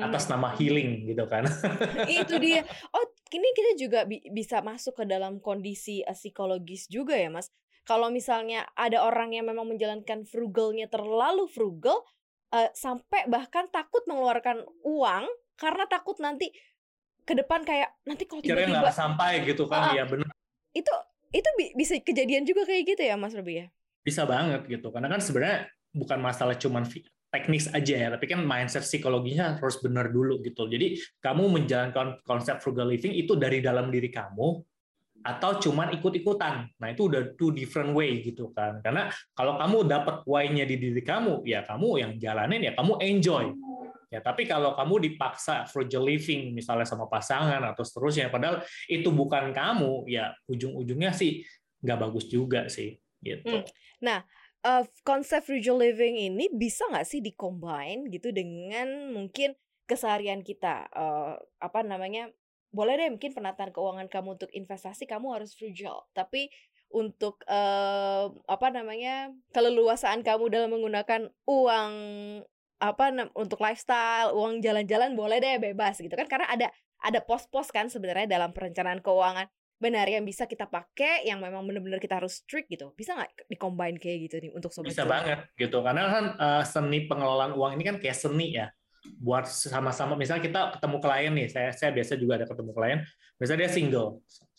Atas 0.00 0.26
hmm. 0.26 0.32
nama 0.32 0.48
healing 0.56 1.12
gitu 1.12 1.28
kan. 1.28 1.44
Itu 2.08 2.40
dia. 2.40 2.64
Oh 2.96 3.04
ini 3.36 3.48
kita 3.52 3.70
juga 3.76 4.08
bi 4.08 4.24
bisa 4.32 4.64
masuk 4.64 4.96
ke 4.96 5.04
dalam 5.04 5.44
kondisi 5.44 6.00
uh, 6.08 6.16
psikologis 6.16 6.88
juga 6.88 7.20
ya 7.20 7.28
mas. 7.28 7.52
Kalau 7.84 8.08
misalnya 8.08 8.64
ada 8.78 9.04
orang 9.04 9.36
yang 9.36 9.50
memang 9.50 9.68
menjalankan 9.68 10.24
frugalnya 10.24 10.88
terlalu 10.88 11.44
frugal 11.52 12.00
uh, 12.54 12.70
sampai 12.72 13.28
bahkan 13.28 13.68
takut 13.68 14.00
mengeluarkan 14.08 14.64
uang 14.88 15.28
karena 15.60 15.84
takut 15.84 16.16
nanti 16.16 16.48
ke 17.28 17.36
depan 17.36 17.60
kayak 17.68 17.92
nanti 18.08 18.24
kalau 18.24 18.40
tiba-tiba 18.40 18.80
nggak 18.80 18.96
sampai 18.96 19.44
gitu 19.44 19.68
kan. 19.68 19.92
Uh, 19.92 20.00
ya 20.00 20.04
benar 20.08 20.32
itu 20.74 20.94
itu 21.30 21.48
bi 21.58 21.66
bisa 21.78 21.94
kejadian 22.02 22.42
juga 22.46 22.66
kayak 22.66 22.94
gitu 22.94 23.02
ya 23.06 23.14
mas 23.14 23.34
Robi 23.34 23.62
ya? 23.62 23.66
Bisa 24.02 24.26
banget 24.26 24.66
gitu. 24.66 24.90
Karena 24.90 25.10
kan 25.10 25.20
sebenarnya 25.22 25.70
bukan 25.90 26.18
masalah 26.22 26.54
cuman 26.54 26.86
teknis 27.30 27.70
aja 27.70 27.94
ya, 27.94 28.08
tapi 28.10 28.26
kan 28.26 28.42
mindset 28.42 28.82
psikologinya 28.82 29.58
harus 29.58 29.78
benar 29.78 30.10
dulu 30.10 30.42
gitu. 30.42 30.66
Jadi 30.66 30.98
kamu 31.22 31.46
menjalankan 31.62 32.18
konsep 32.26 32.58
frugal 32.58 32.90
living 32.90 33.14
itu 33.14 33.38
dari 33.38 33.62
dalam 33.62 33.86
diri 33.88 34.10
kamu 34.10 34.58
atau 35.20 35.60
cuman 35.60 35.92
ikut-ikutan. 36.00 36.66
Nah, 36.80 36.88
itu 36.90 37.06
udah 37.06 37.36
two 37.36 37.52
different 37.52 37.92
way 37.92 38.24
gitu 38.24 38.50
kan. 38.50 38.80
Karena 38.82 39.12
kalau 39.36 39.60
kamu 39.60 39.86
dapat 39.86 40.26
why-nya 40.26 40.64
di 40.66 40.80
diri 40.80 41.02
kamu, 41.04 41.44
ya 41.46 41.62
kamu 41.62 41.88
yang 42.02 42.12
jalanin 42.18 42.66
ya 42.66 42.72
kamu 42.74 42.98
enjoy. 42.98 43.52
Ya, 44.10 44.18
tapi 44.18 44.42
kalau 44.42 44.74
kamu 44.74 45.06
dipaksa 45.06 45.70
frugal 45.70 46.02
living 46.02 46.50
misalnya 46.50 46.82
sama 46.82 47.06
pasangan 47.06 47.62
atau 47.62 47.86
seterusnya 47.86 48.26
padahal 48.26 48.58
itu 48.90 49.06
bukan 49.14 49.54
kamu, 49.54 50.10
ya 50.10 50.34
ujung-ujungnya 50.50 51.14
sih 51.14 51.46
nggak 51.78 51.98
bagus 52.10 52.26
juga 52.26 52.66
sih 52.66 52.98
gitu. 53.22 53.62
Hmm. 53.62 53.64
Nah, 54.02 54.26
uh, 54.64 54.84
konsep 55.06 55.44
frugal 55.44 55.80
living 55.80 56.16
ini 56.16 56.48
bisa 56.52 56.84
nggak 56.88 57.06
sih 57.08 57.20
dikombine 57.24 58.08
gitu 58.12 58.32
dengan 58.32 59.12
mungkin 59.12 59.56
keseharian 59.88 60.44
kita? 60.44 60.86
Uh, 60.92 61.36
apa 61.60 61.82
namanya 61.82 62.30
boleh 62.70 62.94
deh 62.94 63.10
mungkin 63.10 63.34
penataan 63.34 63.74
keuangan 63.74 64.06
kamu 64.06 64.38
untuk 64.38 64.50
investasi 64.54 65.02
kamu 65.02 65.34
harus 65.34 65.58
frugal 65.58 66.06
tapi 66.14 66.54
untuk 66.90 67.42
uh, 67.46 68.30
apa 68.46 68.66
namanya 68.70 69.30
keleluasaan 69.54 70.22
kamu 70.26 70.50
dalam 70.50 70.70
menggunakan 70.74 71.30
uang 71.46 71.92
apa 72.80 73.04
untuk 73.36 73.62
lifestyle 73.62 74.34
uang 74.34 74.58
jalan-jalan 74.58 75.14
boleh 75.14 75.38
deh 75.38 75.62
bebas 75.62 76.02
gitu 76.02 76.14
kan? 76.14 76.26
Karena 76.26 76.50
ada 76.50 76.68
ada 77.00 77.20
pos-pos 77.22 77.70
kan 77.70 77.86
sebenarnya 77.86 78.26
dalam 78.26 78.50
perencanaan 78.50 79.00
keuangan 79.00 79.46
benar 79.80 80.04
yang 80.04 80.22
bisa 80.28 80.44
kita 80.44 80.68
pakai 80.68 81.24
yang 81.24 81.40
memang 81.40 81.64
benar-benar 81.64 81.96
kita 81.96 82.20
harus 82.20 82.44
strict 82.44 82.68
gitu. 82.68 82.92
Bisa 82.92 83.16
nggak 83.16 83.48
dicombine 83.48 83.96
kayak 83.96 84.28
gitu 84.28 84.36
nih 84.44 84.50
untuk 84.52 84.70
sobat 84.70 84.92
bisa 84.92 85.08
banget 85.08 85.48
gitu. 85.56 85.80
Karena 85.80 86.02
kan 86.12 86.24
uh, 86.36 86.62
seni 86.68 87.08
pengelolaan 87.08 87.56
uang 87.56 87.80
ini 87.80 87.84
kan 87.88 87.96
kayak 87.96 88.14
seni 88.14 88.60
ya. 88.60 88.68
Buat 89.16 89.48
sama-sama 89.48 90.12
misalnya 90.20 90.44
kita 90.44 90.60
ketemu 90.76 90.96
klien 91.00 91.32
nih 91.32 91.48
saya 91.48 91.72
saya 91.72 91.90
biasa 91.96 92.20
juga 92.20 92.36
ada 92.36 92.44
ketemu 92.44 92.70
klien 92.76 93.00
misalnya 93.40 93.60
dia 93.64 93.72
single. 93.72 94.08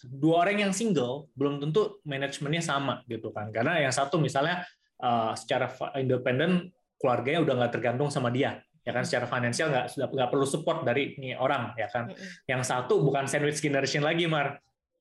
Dua 0.02 0.36
orang 0.42 0.58
yang 0.58 0.74
single 0.74 1.30
belum 1.38 1.62
tentu 1.62 2.02
manajemennya 2.02 2.66
sama 2.66 3.06
gitu 3.06 3.30
kan. 3.30 3.54
Karena 3.54 3.78
yang 3.78 3.94
satu 3.94 4.18
misalnya 4.18 4.66
uh, 4.98 5.38
secara 5.38 5.70
independen 6.02 6.74
keluarganya 6.98 7.46
udah 7.46 7.54
nggak 7.62 7.74
tergantung 7.78 8.10
sama 8.10 8.34
dia 8.34 8.58
ya 8.82 8.90
kan? 8.90 9.06
Secara 9.06 9.30
finansial 9.30 9.70
nggak 9.70 9.86
sudah 9.94 10.10
nggak 10.10 10.30
perlu 10.34 10.50
support 10.50 10.82
dari 10.82 11.14
ini 11.14 11.38
orang 11.38 11.78
ya 11.78 11.86
kan? 11.94 12.10
Yang 12.50 12.74
satu 12.74 13.06
bukan 13.06 13.30
sandwich 13.30 13.62
generation 13.62 14.02
lagi 14.02 14.26
mar 14.26 14.58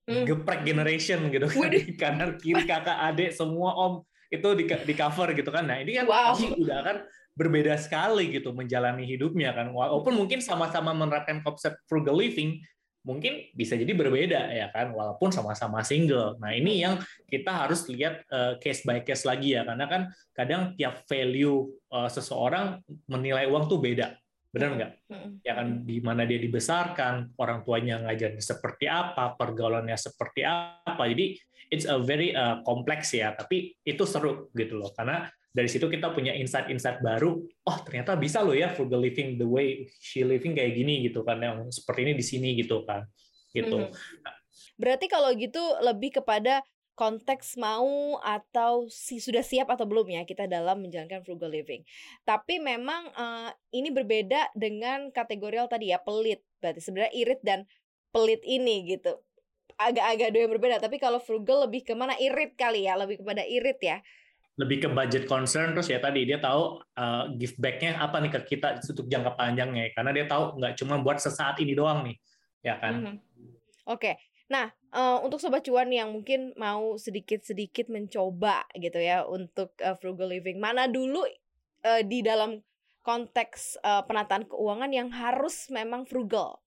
hmm. 0.09 0.25
geprek 0.25 0.62
generation 0.64 1.28
gitu 1.28 1.47
kan. 1.50 1.71
Di 1.73 1.95
kanan 1.97 2.30
kiri 2.38 2.64
kakak 2.64 2.99
adik 3.12 3.30
semua 3.35 3.75
om 3.76 3.92
itu 4.30 4.49
di, 4.54 4.64
di 4.64 4.95
cover 4.95 5.35
gitu 5.35 5.50
kan. 5.50 5.66
Nah 5.66 5.83
ini 5.83 5.99
kan 5.99 6.07
wow. 6.07 6.38
udah 6.38 6.80
kan 6.87 6.97
berbeda 7.35 7.75
sekali 7.80 8.30
gitu 8.30 8.54
menjalani 8.54 9.02
hidupnya 9.04 9.50
kan. 9.52 9.75
Walaupun 9.75 10.14
mungkin 10.14 10.38
sama-sama 10.38 10.95
menerapkan 10.95 11.42
konsep 11.42 11.75
frugal 11.90 12.16
living 12.16 12.62
mungkin 13.00 13.49
bisa 13.57 13.75
jadi 13.75 13.90
berbeda 13.90 14.54
ya 14.54 14.71
kan? 14.71 14.95
Walaupun 14.95 15.35
sama-sama 15.35 15.83
single. 15.83 16.38
Nah, 16.38 16.54
ini 16.54 16.85
yang 16.85 17.02
kita 17.26 17.50
harus 17.50 17.88
lihat 17.90 18.23
uh, 18.30 18.54
case 18.62 18.87
by 18.87 19.02
case 19.02 19.26
lagi 19.26 19.59
ya. 19.59 19.66
Karena 19.66 19.90
kan 19.90 20.02
kadang 20.30 20.78
tiap 20.78 21.02
value 21.11 21.66
uh, 21.90 22.07
seseorang 22.07 22.78
menilai 23.11 23.50
uang 23.50 23.66
tuh 23.66 23.83
beda 23.83 24.14
benar 24.50 24.71
nggak? 24.75 24.92
Ya 25.47 25.54
kan 25.54 25.87
di 25.87 26.02
mana 26.02 26.26
dia 26.26 26.42
dibesarkan, 26.42 27.38
orang 27.38 27.62
tuanya 27.62 28.02
ngajarnya 28.02 28.42
seperti 28.42 28.90
apa, 28.90 29.38
pergaulannya 29.38 29.95
seperti 29.95 30.42
apa. 30.42 31.02
Jadi 31.07 31.38
it's 31.71 31.87
a 31.87 32.02
very 32.02 32.35
uh, 32.35 32.59
kompleks 32.66 33.14
ya, 33.14 33.30
tapi 33.35 33.78
itu 33.87 34.02
seru 34.02 34.50
gitu 34.59 34.75
loh. 34.75 34.90
Karena 34.90 35.30
dari 35.50 35.66
situ 35.71 35.87
kita 35.87 36.11
punya 36.11 36.35
insight-insight 36.35 37.02
baru. 37.02 37.38
Oh 37.66 37.78
ternyata 37.87 38.19
bisa 38.19 38.42
loh 38.42 38.54
ya 38.54 38.71
frugal 38.75 39.02
living 39.02 39.38
the 39.38 39.47
way 39.47 39.87
she 40.02 40.26
living 40.26 40.54
kayak 40.54 40.75
gini 40.75 41.07
gitu 41.07 41.23
kan, 41.23 41.38
yang 41.38 41.71
seperti 41.71 42.11
ini 42.11 42.12
di 42.19 42.25
sini 42.26 42.49
gitu 42.59 42.83
kan, 42.83 43.07
gitu. 43.54 43.87
Berarti 44.75 45.07
kalau 45.07 45.30
gitu 45.35 45.62
lebih 45.85 46.19
kepada 46.23 46.64
konteks 47.00 47.57
mau 47.57 48.21
atau 48.21 48.85
si 48.92 49.25
sudah 49.25 49.40
siap 49.40 49.73
atau 49.73 49.88
belum 49.88 50.21
ya 50.21 50.28
kita 50.28 50.45
dalam 50.45 50.85
menjalankan 50.85 51.25
frugal 51.25 51.49
living. 51.49 51.80
Tapi 52.28 52.61
memang 52.61 53.09
uh, 53.16 53.49
ini 53.73 53.88
berbeda 53.88 54.52
dengan 54.52 55.09
kategorial 55.09 55.64
tadi 55.64 55.97
ya 55.97 55.99
pelit. 56.04 56.45
Berarti 56.61 56.85
sebenarnya 56.85 57.12
irit 57.16 57.40
dan 57.40 57.64
pelit 58.12 58.45
ini 58.45 58.85
gitu. 58.85 59.16
Agak-agak 59.80 60.28
dua 60.28 60.40
yang 60.45 60.52
berbeda. 60.52 60.76
Tapi 60.76 61.00
kalau 61.00 61.16
frugal 61.16 61.64
lebih 61.64 61.88
ke 61.88 61.97
mana 61.97 62.12
irit 62.21 62.52
kali 62.52 62.85
ya, 62.85 63.00
lebih 63.00 63.25
kepada 63.25 63.49
irit 63.49 63.80
ya. 63.80 64.04
Lebih 64.61 64.85
ke 64.85 64.88
budget 64.92 65.25
concern 65.25 65.73
terus 65.73 65.88
ya 65.88 66.04
tadi 66.04 66.28
dia 66.28 66.37
tahu 66.37 66.85
uh, 67.00 67.33
give 67.40 67.57
back-nya 67.57 67.97
apa 67.97 68.21
nih 68.21 68.28
ke 68.28 68.40
kita 68.45 68.76
untuk 68.76 69.09
jangka 69.09 69.33
panjangnya 69.40 69.88
karena 69.97 70.12
dia 70.12 70.28
tahu 70.28 70.61
nggak 70.61 70.76
cuma 70.76 71.00
buat 71.00 71.16
sesaat 71.16 71.64
ini 71.64 71.73
doang 71.73 72.04
nih 72.04 72.21
ya 72.61 72.76
kan. 72.76 72.92
Mm 72.92 73.04
-hmm. 73.09 73.16
Oke, 73.88 74.12
okay. 74.12 74.14
Nah, 74.50 74.66
uh, 74.90 75.23
untuk 75.23 75.38
sobat 75.38 75.62
cuan 75.62 75.88
yang 75.95 76.11
mungkin 76.11 76.50
mau 76.59 76.99
sedikit-sedikit 76.99 77.87
mencoba 77.87 78.66
gitu 78.75 78.99
ya 78.99 79.23
untuk 79.23 79.71
uh, 79.78 79.95
frugal 79.97 80.35
living, 80.35 80.59
mana 80.59 80.90
dulu 80.90 81.23
uh, 81.87 82.02
di 82.02 82.21
dalam 82.21 82.59
konteks 83.07 83.78
uh, 83.80 84.02
penataan 84.04 84.45
keuangan 84.50 84.90
yang 84.90 85.09
harus 85.09 85.71
memang 85.71 86.02
frugal? 86.04 86.59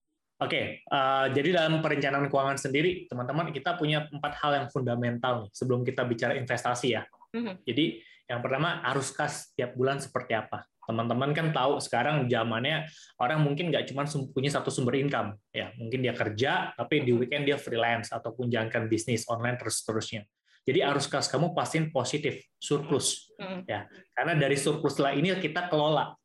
Oke, 0.41 0.49
okay, 0.49 0.65
uh, 0.89 1.29
jadi 1.29 1.59
dalam 1.59 1.83
perencanaan 1.83 2.27
keuangan 2.31 2.57
sendiri, 2.57 3.05
teman-teman 3.05 3.53
kita 3.53 3.77
punya 3.77 4.07
empat 4.09 4.33
hal 4.41 4.51
yang 4.63 4.67
fundamental 4.71 5.45
nih 5.45 5.51
sebelum 5.53 5.85
kita 5.85 6.07
bicara 6.07 6.33
investasi 6.39 6.97
ya. 6.97 7.03
Mm 7.35 7.41
-hmm. 7.43 7.55
Jadi 7.67 7.85
yang 8.31 8.39
pertama 8.39 8.79
harus 8.81 9.11
kas 9.11 9.51
tiap 9.53 9.75
bulan 9.75 9.99
seperti 9.99 10.33
apa 10.33 10.63
teman-teman 10.83 11.31
kan 11.31 11.55
tahu 11.55 11.79
sekarang 11.79 12.27
zamannya 12.27 12.87
orang 13.19 13.39
mungkin 13.39 13.71
nggak 13.71 13.91
cuma 13.91 14.03
punya 14.31 14.49
satu 14.51 14.67
sumber 14.69 14.99
income. 14.99 15.35
Ya 15.55 15.71
mungkin 15.79 16.03
dia 16.03 16.11
kerja 16.15 16.75
tapi 16.75 17.03
di 17.03 17.11
weekend 17.15 17.47
dia 17.47 17.55
freelance 17.55 18.11
ataupun 18.11 18.51
jalankan 18.51 18.91
bisnis 18.91 19.23
online 19.31 19.55
terus 19.55 19.81
terusnya. 19.83 20.27
Jadi 20.63 20.79
arus 20.79 21.11
kas 21.11 21.27
kamu 21.27 21.51
pastiin 21.51 21.91
positif 21.91 22.39
surplus. 22.59 23.31
Ya 23.67 23.87
karena 24.15 24.35
dari 24.35 24.55
surplus 24.55 24.99
lah 24.99 25.15
ini 25.15 25.31
kita 25.39 25.67
kelola. 25.67 26.15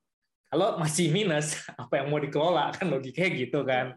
Kalau 0.48 0.80
masih 0.80 1.12
minus 1.12 1.58
apa 1.82 2.02
yang 2.02 2.08
mau 2.08 2.18
dikelola? 2.18 2.72
Kan 2.74 2.88
logikanya 2.90 3.30
gitu 3.36 3.62
kan. 3.62 3.94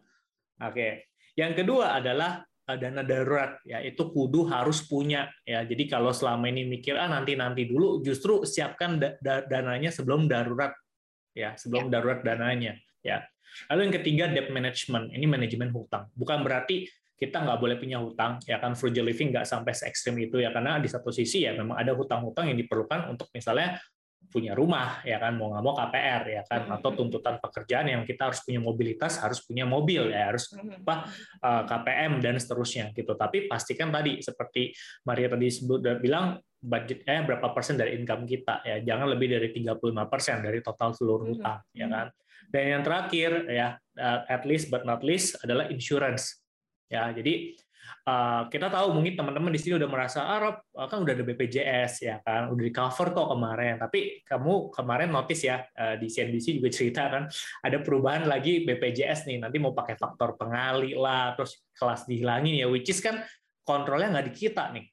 Oke. 0.62 1.10
Yang 1.34 1.64
kedua 1.64 1.98
adalah 1.98 2.44
dana 2.76 3.02
darurat 3.02 3.60
ya 3.64 3.80
itu 3.84 4.12
kudu 4.12 4.48
harus 4.48 4.84
punya 4.86 5.32
ya. 5.48 5.64
Jadi 5.64 5.88
kalau 5.88 6.12
selama 6.12 6.48
ini 6.52 6.68
mikir 6.68 6.96
ah 7.00 7.08
nanti 7.08 7.36
nanti 7.40 7.68
dulu 7.68 8.04
justru 8.04 8.44
siapkan 8.44 9.00
da 9.00 9.16
da 9.20 9.44
dananya 9.48 9.90
sebelum 9.90 10.28
darurat 10.28 10.76
ya 11.32 11.56
sebelum 11.56 11.88
ya. 11.88 12.00
darurat 12.00 12.20
dananya 12.22 12.76
ya. 13.02 13.24
Lalu 13.72 13.80
yang 13.88 13.96
ketiga 14.00 14.24
debt 14.32 14.50
management. 14.52 15.12
Ini 15.12 15.26
manajemen 15.28 15.70
hutang. 15.76 16.08
Bukan 16.16 16.44
berarti 16.44 16.88
kita 17.20 17.38
nggak 17.44 17.60
boleh 17.62 17.78
punya 17.78 18.02
hutang 18.02 18.42
ya 18.48 18.58
kan? 18.58 18.74
Frugal 18.74 19.06
living 19.06 19.30
nggak 19.36 19.46
sampai 19.46 19.76
se 19.76 19.86
ekstrim 19.88 20.16
itu 20.20 20.40
ya. 20.40 20.50
Karena 20.56 20.80
di 20.80 20.88
satu 20.88 21.12
sisi 21.12 21.44
ya 21.44 21.56
memang 21.56 21.78
ada 21.78 21.92
hutang-hutang 21.94 22.52
yang 22.52 22.58
diperlukan 22.58 23.12
untuk 23.12 23.28
misalnya 23.36 23.78
punya 24.30 24.54
rumah 24.54 25.02
ya 25.02 25.18
kan? 25.18 25.36
Mau 25.40 25.50
nggak 25.52 25.64
mau 25.64 25.74
KPR 25.74 26.24
ya 26.30 26.42
kan? 26.46 26.62
Atau 26.78 26.94
tuntutan 26.94 27.42
pekerjaan 27.42 27.90
yang 27.90 28.04
kita 28.06 28.30
harus 28.30 28.44
punya 28.46 28.62
mobilitas 28.62 29.18
harus 29.20 29.42
punya 29.42 29.66
mobil 29.66 30.14
ya 30.14 30.30
harus 30.30 30.52
apa 30.56 31.10
eh, 31.42 31.64
KPM 31.66 32.22
dan 32.22 32.36
seterusnya 32.38 32.94
gitu. 32.94 33.18
Tapi 33.18 33.50
pastikan 33.50 33.90
tadi 33.90 34.22
seperti 34.22 34.72
Maria 35.08 35.28
tadi 35.32 35.48
sebut 35.50 35.82
bilang 35.98 36.38
budget 36.62 37.02
eh 37.10 37.26
berapa 37.26 37.50
persen 37.52 37.76
dari 37.76 37.98
income 37.98 38.30
kita 38.30 38.62
ya. 38.62 38.78
Jangan 38.86 39.08
lebih 39.12 39.28
dari 39.34 39.50
35 39.50 39.82
persen 40.12 40.46
dari 40.46 40.60
total 40.62 40.94
seluruh 40.94 41.26
hutang 41.34 41.60
ya 41.74 41.90
kan? 41.90 42.08
Dan 42.52 42.64
yang 42.80 42.82
terakhir 42.84 43.48
ya 43.50 43.76
eh, 43.98 44.20
at 44.30 44.46
least 44.46 44.70
but 44.70 44.86
not 44.86 45.02
least 45.02 45.40
adalah 45.42 45.68
insurance. 45.74 46.40
Ya 46.92 47.08
jadi 47.16 47.56
uh, 48.08 48.48
kita 48.48 48.68
tahu 48.68 48.96
mungkin 48.96 49.14
teman-teman 49.14 49.52
di 49.54 49.60
sini 49.60 49.78
udah 49.78 49.90
merasa 49.90 50.26
ah 50.26 50.40
Rob 50.42 50.58
ah, 50.76 50.88
kan 50.90 51.04
udah 51.04 51.14
ada 51.14 51.24
BPJS 51.26 51.94
ya 52.06 52.16
kan 52.24 52.52
udah 52.52 52.64
di 52.64 52.74
cover 52.74 53.14
kok 53.14 53.28
kemarin. 53.32 53.76
Tapi 53.80 54.26
kamu 54.26 54.74
kemarin 54.74 55.10
notice 55.10 55.44
ya 55.46 55.64
uh, 55.64 55.96
di 56.00 56.08
CNBC 56.08 56.62
juga 56.62 56.70
cerita 56.78 57.08
kan 57.12 57.24
ada 57.64 57.78
perubahan 57.80 58.26
lagi 58.26 58.64
BPJS 58.64 59.28
nih 59.28 59.38
nanti 59.44 59.58
mau 59.58 59.72
pakai 59.72 59.96
faktor 60.00 60.36
pengali 60.36 60.96
lah 60.96 61.34
terus 61.36 61.62
kelas 61.76 62.08
dihilangin 62.08 62.62
ya 62.62 62.68
which 62.68 62.90
is 62.90 63.00
kan 63.00 63.24
kontrolnya 63.64 64.12
nggak 64.14 64.28
di 64.32 64.34
kita 64.34 64.72
nih. 64.76 64.86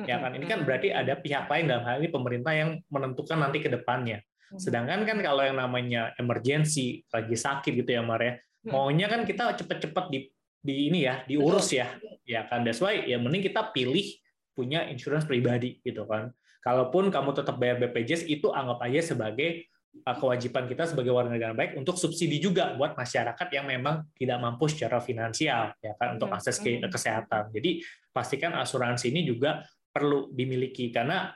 Ya 0.00 0.16
kan? 0.16 0.32
Ini 0.32 0.48
kan 0.48 0.64
berarti 0.64 0.88
ada 0.96 1.12
pihak 1.12 1.44
lain 1.44 1.68
dalam 1.68 1.84
hal 1.84 2.00
ini 2.00 2.08
pemerintah 2.08 2.56
yang 2.56 2.80
menentukan 2.88 3.36
nanti 3.36 3.60
ke 3.60 3.68
depannya. 3.68 4.24
Sedangkan 4.56 5.04
kan 5.04 5.20
kalau 5.20 5.44
yang 5.44 5.60
namanya 5.60 6.16
emergency 6.16 7.04
lagi 7.12 7.36
sakit 7.36 7.84
gitu 7.84 7.90
ya 7.94 8.00
Mar 8.00 8.18
ya 8.18 8.40
maunya 8.66 9.08
kan 9.08 9.24
kita 9.24 9.56
cepet-cepet 9.56 10.04
di 10.12 10.18
di 10.60 10.92
ini 10.92 11.08
ya 11.08 11.24
diurus 11.24 11.72
ya. 11.72 11.96
Ya 12.28 12.46
kan 12.46 12.62
that's 12.62 12.78
why 12.78 13.04
ya 13.08 13.16
mending 13.16 13.48
kita 13.48 13.72
pilih 13.72 14.06
punya 14.52 14.86
insurance 14.86 15.24
pribadi 15.24 15.80
gitu 15.80 16.04
kan. 16.04 16.30
Kalaupun 16.60 17.08
kamu 17.08 17.32
tetap 17.32 17.56
bayar 17.56 17.80
BPJS 17.80 18.28
itu 18.28 18.52
anggap 18.52 18.84
aja 18.84 19.00
sebagai 19.00 19.64
uh, 20.04 20.16
kewajiban 20.16 20.68
kita 20.68 20.84
sebagai 20.84 21.10
warga 21.10 21.32
negara 21.32 21.56
baik 21.56 21.80
untuk 21.80 21.96
subsidi 21.96 22.36
juga 22.36 22.76
buat 22.76 22.92
masyarakat 22.94 23.48
yang 23.48 23.64
memang 23.64 24.04
tidak 24.12 24.38
mampu 24.38 24.68
secara 24.68 25.00
finansial 25.00 25.72
ya 25.80 25.96
kan 25.96 26.20
untuk 26.20 26.28
hmm, 26.28 26.36
akses 26.36 26.60
ke 26.60 26.78
hmm. 26.78 26.92
kesehatan. 26.92 27.48
Jadi 27.56 27.80
pastikan 28.12 28.52
asuransi 28.60 29.08
ini 29.08 29.24
juga 29.24 29.64
perlu 29.90 30.30
dimiliki 30.30 30.92
karena 30.92 31.32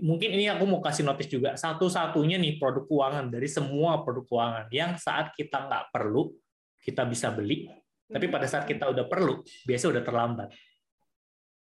mungkin 0.00 0.32
ini 0.32 0.48
aku 0.48 0.64
mau 0.64 0.80
kasih 0.80 1.04
notice 1.04 1.28
juga 1.28 1.52
satu-satunya 1.52 2.40
nih 2.40 2.56
produk 2.56 2.88
keuangan 2.88 3.28
dari 3.28 3.44
semua 3.44 4.00
produk 4.00 4.24
keuangan 4.24 4.66
yang 4.72 4.96
saat 4.96 5.36
kita 5.36 5.68
nggak 5.68 5.92
perlu 5.92 6.32
kita 6.80 7.04
bisa 7.04 7.28
beli 7.28 7.68
tapi 8.08 8.26
pada 8.32 8.48
saat 8.48 8.64
kita 8.64 8.88
udah 8.88 9.04
perlu, 9.04 9.44
biasa 9.68 9.84
udah 9.92 10.02
terlambat. 10.02 10.48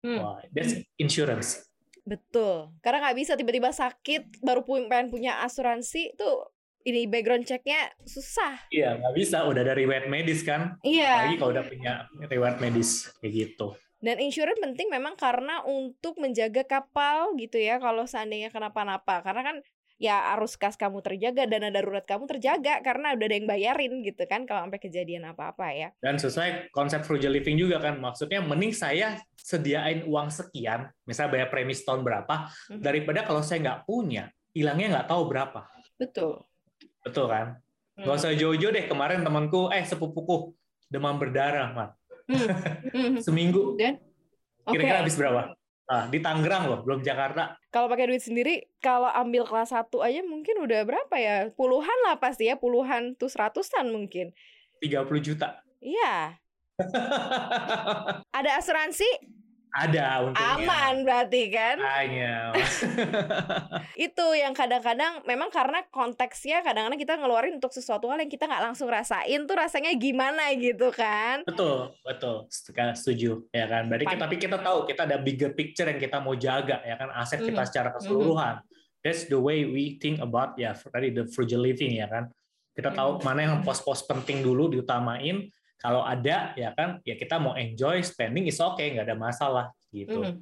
Hmm. 0.05 0.21
Wah, 0.21 0.39
that's 0.53 0.83
insurance. 1.01 1.65
Betul. 2.05 2.75
Karena 2.85 3.09
nggak 3.09 3.17
bisa 3.17 3.33
tiba-tiba 3.39 3.73
sakit 3.73 4.45
baru 4.45 4.61
pengen 4.67 5.09
punya 5.09 5.41
asuransi 5.41 6.13
itu 6.13 6.31
ini 6.85 7.09
background 7.09 7.49
checknya 7.49 7.89
susah. 8.05 8.69
Iya, 8.69 9.01
nggak 9.01 9.15
bisa. 9.17 9.49
Udah 9.49 9.65
dari 9.65 9.89
riwayat 9.89 10.13
medis 10.13 10.45
kan. 10.45 10.77
Iya. 10.85 11.33
Lagi 11.33 11.41
kalau 11.41 11.57
udah 11.57 11.65
punya 11.65 11.93
riwayat 12.29 12.61
medis 12.61 13.09
kayak 13.25 13.33
gitu. 13.33 13.73
Dan 14.05 14.21
insurance 14.21 14.61
penting 14.61 14.93
memang 14.93 15.17
karena 15.17 15.65
untuk 15.65 16.21
menjaga 16.21 16.61
kapal 16.69 17.33
gitu 17.41 17.57
ya 17.57 17.81
kalau 17.81 18.05
seandainya 18.05 18.53
kenapa-napa. 18.53 19.25
Karena 19.25 19.41
kan 19.41 19.57
ya 20.05 20.37
arus 20.37 20.61
kas 20.61 20.77
kamu 20.77 21.01
terjaga, 21.01 21.49
dana 21.49 21.73
darurat 21.73 22.05
kamu 22.05 22.29
terjaga 22.29 22.85
karena 22.85 23.17
udah 23.17 23.25
ada 23.25 23.37
yang 23.41 23.49
bayarin 23.49 24.05
gitu 24.05 24.29
kan 24.29 24.45
kalau 24.45 24.69
sampai 24.69 24.77
kejadian 24.77 25.25
apa-apa 25.33 25.73
ya. 25.73 25.89
Dan 26.05 26.21
sesuai 26.21 26.69
konsep 26.77 27.09
frugal 27.09 27.33
living 27.33 27.57
juga 27.57 27.81
kan, 27.81 27.97
maksudnya 27.97 28.45
mending 28.45 28.77
saya 28.77 29.17
sediain 29.41 30.05
uang 30.05 30.29
sekian, 30.29 30.93
misalnya 31.09 31.41
bayar 31.41 31.49
premi 31.49 31.73
tahun 31.73 32.05
berapa, 32.05 32.53
mm-hmm. 32.53 32.81
daripada 32.85 33.25
kalau 33.25 33.41
saya 33.41 33.65
nggak 33.65 33.81
punya, 33.89 34.29
hilangnya 34.53 35.01
nggak 35.01 35.09
tahu 35.09 35.23
berapa. 35.25 35.65
Betul. 35.97 36.45
Betul 37.01 37.27
kan? 37.33 37.47
Mm. 37.97 38.05
Gak 38.05 38.17
usah 38.21 38.33
jauh-jauh 38.37 38.73
deh, 38.75 38.85
kemarin 38.85 39.25
temanku, 39.25 39.73
eh 39.73 39.85
sepupuku, 39.87 40.53
demam 40.93 41.17
berdarah, 41.17 41.73
Mat. 41.73 41.91
Mm. 42.29 43.21
Seminggu. 43.25 43.81
Dan? 43.81 43.97
Kira-kira 44.65 45.01
okay. 45.01 45.03
habis 45.05 45.17
berapa? 45.17 45.53
Ah, 45.85 46.09
di 46.09 46.17
Tangerang 46.17 46.65
loh, 46.73 46.81
belum 46.81 47.05
Jakarta. 47.05 47.61
Kalau 47.69 47.93
pakai 47.93 48.09
duit 48.09 48.25
sendiri, 48.25 48.73
kalau 48.81 49.05
ambil 49.13 49.45
kelas 49.45 49.69
1 49.69 50.01
aja 50.01 50.25
mungkin 50.25 50.65
udah 50.65 50.81
berapa 50.89 51.15
ya? 51.21 51.53
Puluhan 51.53 51.99
lah 52.09 52.17
pasti 52.17 52.49
ya, 52.49 52.57
puluhan 52.57 53.13
tuh 53.21 53.29
seratusan 53.29 53.93
mungkin. 53.93 54.33
30 54.81 55.21
juta. 55.21 55.61
Iya. 55.85 56.41
Ada 58.39 58.51
asuransi? 58.65 59.07
Ada 59.75 60.31
untungnya. 60.31 60.55
Aman 60.55 60.95
berarti 61.03 61.43
kan? 61.51 61.77
Hanya. 61.83 62.55
itu 64.07 64.27
yang 64.39 64.55
kadang-kadang 64.55 65.27
memang 65.27 65.51
karena 65.51 65.83
konteksnya 65.91 66.63
kadang-kadang 66.63 66.95
kita 66.95 67.19
ngeluarin 67.19 67.59
untuk 67.59 67.75
sesuatu 67.75 68.07
hal 68.07 68.23
yang 68.23 68.31
kita 68.31 68.47
nggak 68.47 68.71
langsung 68.71 68.87
rasain 68.87 69.43
tuh 69.51 69.59
rasanya 69.59 69.91
gimana 69.99 70.55
gitu 70.55 70.95
kan? 70.95 71.43
Betul, 71.43 71.91
betul. 72.07 72.47
Setuju 72.95 73.51
ya 73.51 73.67
kan. 73.67 73.91
Berarti 73.91 74.07
kita, 74.07 74.23
tapi 74.23 74.35
kita 74.39 74.57
tahu 74.63 74.79
kita 74.87 75.11
ada 75.11 75.19
bigger 75.19 75.51
picture 75.59 75.91
yang 75.91 75.99
kita 75.99 76.23
mau 76.23 76.39
jaga 76.39 76.79
ya 76.87 76.95
kan 76.95 77.11
aset 77.11 77.43
kita 77.43 77.51
mm 77.51 77.59
-hmm. 77.59 77.67
secara 77.67 77.89
keseluruhan. 77.99 78.63
Mm 78.63 78.63
-hmm. 78.63 79.03
That's 79.03 79.27
the 79.27 79.41
way 79.43 79.67
we 79.67 79.99
think 79.99 80.23
about 80.23 80.55
ya 80.55 80.79
tadi 80.79 81.11
the 81.11 81.27
frugal 81.27 81.67
living 81.67 81.99
ya 81.99 82.07
kan. 82.07 82.31
Kita 82.79 82.95
tahu 82.95 83.19
mm 83.19 83.19
-hmm. 83.19 83.27
mana 83.27 83.41
yang 83.43 83.59
pos-pos 83.67 84.07
penting 84.07 84.39
dulu 84.39 84.71
diutamain, 84.71 85.51
kalau 85.81 86.03
ada 86.03 86.55
ya 86.55 86.73
kan 86.73 86.99
ya 87.03 87.15
kita 87.19 87.37
mau 87.39 87.55
enjoy 87.55 88.01
spending 88.01 88.49
is 88.49 88.61
okay 88.61 88.95
nggak 88.95 89.11
ada 89.11 89.19
masalah 89.19 89.71
gitu 89.95 90.23
mm. 90.23 90.41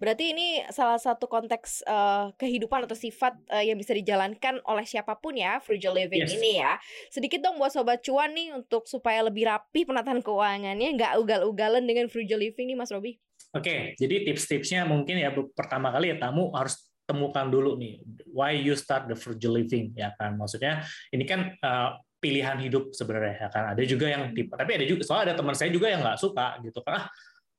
berarti 0.00 0.32
ini 0.32 0.64
salah 0.72 0.96
satu 0.96 1.28
konteks 1.28 1.84
uh, 1.84 2.32
kehidupan 2.40 2.88
atau 2.88 2.96
sifat 2.96 3.36
uh, 3.52 3.60
yang 3.60 3.76
bisa 3.76 3.92
dijalankan 3.92 4.62
oleh 4.64 4.86
siapa 4.88 5.18
pun 5.18 5.36
ya 5.36 5.60
frugal 5.60 5.96
living 5.96 6.24
yes. 6.24 6.34
ini 6.36 6.62
ya 6.62 6.80
sedikit 7.12 7.44
dong 7.44 7.60
buat 7.60 7.72
sobat 7.74 8.00
cuan 8.00 8.32
nih 8.32 8.56
untuk 8.56 8.88
supaya 8.88 9.20
lebih 9.26 9.48
rapi 9.48 9.84
penataan 9.84 10.24
keuangannya 10.24 10.88
nggak 10.96 11.20
ugal-ugalan 11.20 11.84
dengan 11.84 12.08
frugal 12.08 12.40
living 12.40 12.72
nih 12.72 12.78
mas 12.78 12.92
Robi 12.92 13.20
Oke, 13.50 13.66
okay, 13.66 13.80
jadi 13.98 14.30
tips-tipsnya 14.30 14.86
mungkin 14.86 15.18
ya 15.18 15.34
pertama 15.34 15.90
kali 15.90 16.14
ya 16.14 16.22
tamu 16.22 16.54
harus 16.54 16.90
temukan 17.10 17.50
dulu 17.50 17.74
nih 17.74 17.98
why 18.30 18.54
you 18.54 18.78
start 18.78 19.10
the 19.10 19.18
frugal 19.18 19.58
living 19.58 19.90
ya 19.98 20.14
kan 20.14 20.38
maksudnya 20.38 20.86
ini 21.10 21.26
kan 21.26 21.58
uh, 21.58 21.98
pilihan 22.20 22.60
hidup 22.60 22.92
sebenarnya 22.92 23.34
ya 23.42 23.48
kan 23.48 23.72
ada 23.72 23.82
juga 23.88 24.06
yang 24.06 24.30
tipe 24.36 24.52
tapi 24.52 24.76
ada 24.76 24.84
juga 24.84 25.02
soalnya 25.02 25.32
ada 25.32 25.34
teman 25.40 25.56
saya 25.56 25.72
juga 25.72 25.88
yang 25.88 26.04
nggak 26.04 26.20
suka 26.20 26.60
gitu 26.60 26.84
kan 26.84 26.92
ah 27.00 27.04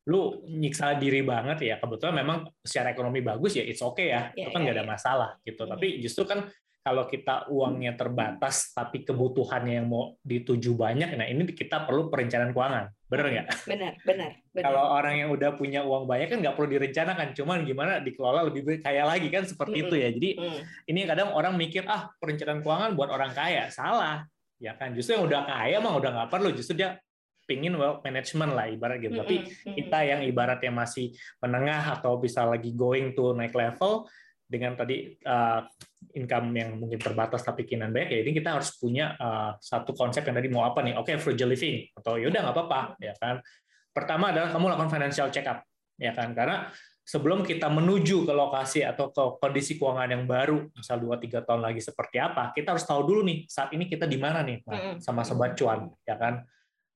lu 0.10 0.42
nyiksa 0.50 0.98
diri 0.98 1.22
banget 1.22 1.58
ya 1.62 1.76
kebetulan 1.78 2.26
memang 2.26 2.38
secara 2.66 2.94
ekonomi 2.94 3.22
bagus 3.22 3.58
ya 3.58 3.66
it's 3.66 3.82
okay 3.86 4.10
ya 4.10 4.34
yeah, 4.34 4.46
itu 4.46 4.50
kan 4.50 4.66
nggak 4.66 4.74
yeah, 4.74 4.82
ada 4.82 4.86
iya. 4.90 4.94
masalah 4.98 5.30
gitu 5.46 5.62
yeah. 5.66 5.72
tapi 5.78 5.88
justru 6.02 6.24
kan 6.26 6.40
kalau 6.82 7.06
kita 7.06 7.46
uangnya 7.54 7.94
terbatas 7.94 8.74
tapi 8.74 9.06
kebutuhannya 9.06 9.78
yang 9.78 9.86
mau 9.86 10.18
dituju 10.26 10.74
banyak 10.74 11.14
nah 11.14 11.30
ini 11.30 11.46
kita 11.54 11.86
perlu 11.86 12.10
perencanaan 12.10 12.50
keuangan 12.50 12.90
benar 13.06 13.26
nggak 13.30 13.48
benar 13.70 13.94
benar, 14.02 14.32
benar. 14.50 14.64
kalau 14.66 14.84
orang 14.98 15.16
yang 15.22 15.30
udah 15.30 15.54
punya 15.54 15.86
uang 15.86 16.10
banyak 16.10 16.34
kan 16.34 16.38
nggak 16.42 16.58
perlu 16.58 16.70
direncanakan 16.74 17.28
cuman 17.38 17.58
gimana 17.70 17.94
dikelola 18.02 18.50
lebih 18.50 18.82
kaya 18.82 19.06
lagi 19.06 19.30
kan 19.30 19.46
seperti 19.46 19.78
mm 19.78 19.84
-hmm. 19.86 19.92
itu 19.94 19.96
ya 20.02 20.10
jadi 20.18 20.30
mm. 20.42 20.60
ini 20.90 21.00
kadang 21.06 21.30
orang 21.38 21.54
mikir 21.54 21.86
ah 21.86 22.10
perencanaan 22.18 22.66
keuangan 22.66 22.98
buat 22.98 23.14
orang 23.14 23.38
kaya 23.38 23.70
salah 23.70 24.26
ya 24.62 24.78
kan 24.78 24.94
justru 24.94 25.18
yang 25.18 25.26
udah 25.26 25.42
kaya 25.50 25.82
mah 25.82 25.98
udah 25.98 26.10
nggak 26.14 26.30
perlu 26.30 26.54
justru 26.54 26.78
dia 26.78 27.02
pingin 27.50 27.74
wealth 27.76 28.06
management 28.06 28.54
lah 28.54 28.70
ibarat 28.70 29.02
gitu. 29.02 29.18
Tapi 29.18 29.44
kita 29.76 30.00
yang 30.08 30.22
ibaratnya 30.24 30.72
masih 30.72 31.12
menengah 31.42 32.00
atau 32.00 32.16
bisa 32.22 32.46
lagi 32.46 32.72
going 32.72 33.12
to 33.18 33.34
naik 33.36 33.52
level 33.52 34.08
dengan 34.46 34.76
tadi 34.76 35.16
uh, 35.28 35.64
income 36.12 36.52
yang 36.56 36.76
mungkin 36.76 37.00
terbatas 37.00 37.40
tapi 37.40 37.64
kinan 37.64 37.96
banyak 37.96 38.10
ya 38.12 38.20
ini 38.20 38.32
kita 38.36 38.60
harus 38.60 38.76
punya 38.76 39.16
uh, 39.16 39.56
satu 39.64 39.96
konsep 39.96 40.28
yang 40.28 40.36
tadi 40.38 40.48
mau 40.48 40.64
apa 40.64 40.80
nih? 40.86 40.96
Oke 40.96 41.16
okay, 41.16 41.20
frugal 41.20 41.52
living 41.52 41.92
atau 41.98 42.16
yaudah 42.16 42.40
nggak 42.40 42.56
apa-apa 42.56 42.82
ya 43.04 43.16
kan? 43.20 43.44
Pertama 43.92 44.32
adalah 44.32 44.48
kamu 44.54 44.72
lakukan 44.72 44.92
financial 44.92 45.28
check 45.34 45.48
up 45.48 45.66
ya 46.00 46.16
kan? 46.16 46.32
Karena 46.32 46.72
sebelum 47.02 47.42
kita 47.42 47.68
menuju 47.68 48.24
ke 48.24 48.34
lokasi 48.34 48.86
atau 48.86 49.10
ke 49.10 49.24
kondisi 49.42 49.76
keuangan 49.76 50.10
yang 50.10 50.24
baru 50.30 50.70
misal 50.72 51.02
2-3 51.02 51.44
tahun 51.44 51.62
lagi 51.66 51.82
seperti 51.82 52.22
apa 52.22 52.54
kita 52.54 52.78
harus 52.78 52.86
tahu 52.86 53.02
dulu 53.04 53.22
nih 53.26 53.50
saat 53.50 53.74
ini 53.74 53.90
kita 53.90 54.06
di 54.06 54.22
mana 54.22 54.46
nih 54.46 54.62
nah, 54.64 55.02
sama 55.02 55.26
sobat 55.26 55.58
cuan 55.58 55.90
ya 56.06 56.20
kan? 56.20 56.44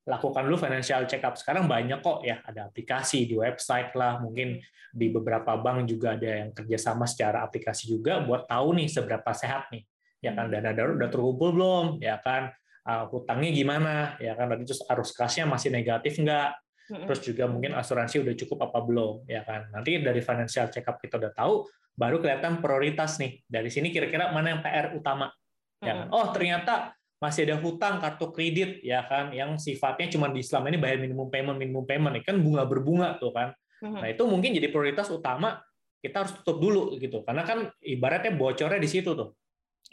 Lakukan 0.05 0.45
dulu 0.45 0.61
financial 0.61 1.09
check 1.09 1.25
up. 1.25 1.33
Sekarang 1.33 1.65
banyak 1.65 1.97
kok 2.05 2.21
ya, 2.21 2.37
ada 2.45 2.69
aplikasi 2.69 3.25
di 3.25 3.33
website 3.33 3.89
lah, 3.97 4.21
mungkin 4.21 4.61
di 4.93 5.09
beberapa 5.09 5.57
bank 5.57 5.89
juga 5.89 6.13
ada 6.13 6.45
yang 6.45 6.53
kerjasama 6.53 7.09
secara 7.09 7.41
aplikasi 7.41 7.89
juga 7.89 8.21
buat 8.21 8.45
tahu 8.45 8.77
nih 8.77 8.85
seberapa 8.85 9.33
sehat 9.33 9.73
nih, 9.73 9.81
ya 10.21 10.37
kan? 10.37 10.53
Dana 10.53 10.77
darurat 10.77 11.01
udah 11.01 11.09
terkumpul 11.09 11.49
belum, 11.57 11.85
ya 12.05 12.21
kan? 12.21 12.53
Uh, 12.85 13.09
hutangnya 13.09 13.49
gimana, 13.49 14.13
ya 14.21 14.37
kan? 14.37 14.45
Tadi 14.45 14.61
terus 14.69 14.85
arus 14.85 15.09
kasnya 15.09 15.49
masih 15.49 15.73
negatif 15.73 16.21
nggak, 16.21 16.53
terus 16.85 17.21
juga 17.25 17.49
mungkin 17.49 17.73
asuransi 17.73 18.21
udah 18.21 18.33
cukup 18.37 18.69
apa 18.69 18.79
belum, 18.85 19.25
ya 19.25 19.41
kan? 19.41 19.69
Nanti 19.73 19.97
dari 20.01 20.21
financial 20.21 20.69
check 20.69 20.85
up 20.85 21.01
kita 21.01 21.17
udah 21.17 21.33
tahu, 21.33 21.65
baru 21.97 22.21
kelihatan 22.21 22.61
prioritas 22.61 23.17
nih. 23.17 23.41
Dari 23.45 23.69
sini 23.73 23.89
kira-kira 23.89 24.29
mana 24.29 24.53
yang 24.53 24.61
PR 24.61 24.93
utama, 24.93 25.33
ya 25.81 26.05
kan? 26.05 26.07
Oh 26.13 26.29
ternyata 26.29 26.93
masih 27.15 27.47
ada 27.47 27.57
hutang 27.57 27.97
kartu 27.97 28.29
kredit 28.29 28.83
ya 28.85 29.01
kan? 29.07 29.33
Yang 29.33 29.65
sifatnya 29.65 30.11
cuma 30.13 30.29
di 30.29 30.43
Islam 30.43 30.67
ini 30.69 30.77
bayar 30.77 31.01
minimum 31.01 31.31
payment 31.31 31.57
minimum 31.57 31.85
payment. 31.87 32.21
Kan? 32.21 32.37
Bunga 32.43 32.67
berbunga 32.67 33.17
tuh 33.17 33.33
kan? 33.33 33.55
Nah 33.81 34.09
itu 34.09 34.25
mungkin 34.25 34.53
jadi 34.53 34.69
prioritas 34.69 35.09
utama 35.13 35.61
kita 36.01 36.21
harus 36.21 36.33
tutup 36.41 36.61
dulu 36.61 36.97
gitu. 37.01 37.25
Karena 37.25 37.41
kan 37.41 37.71
ibaratnya 37.81 38.33
bocornya 38.33 38.77
di 38.77 38.89
situ 38.89 39.13
tuh 39.13 39.33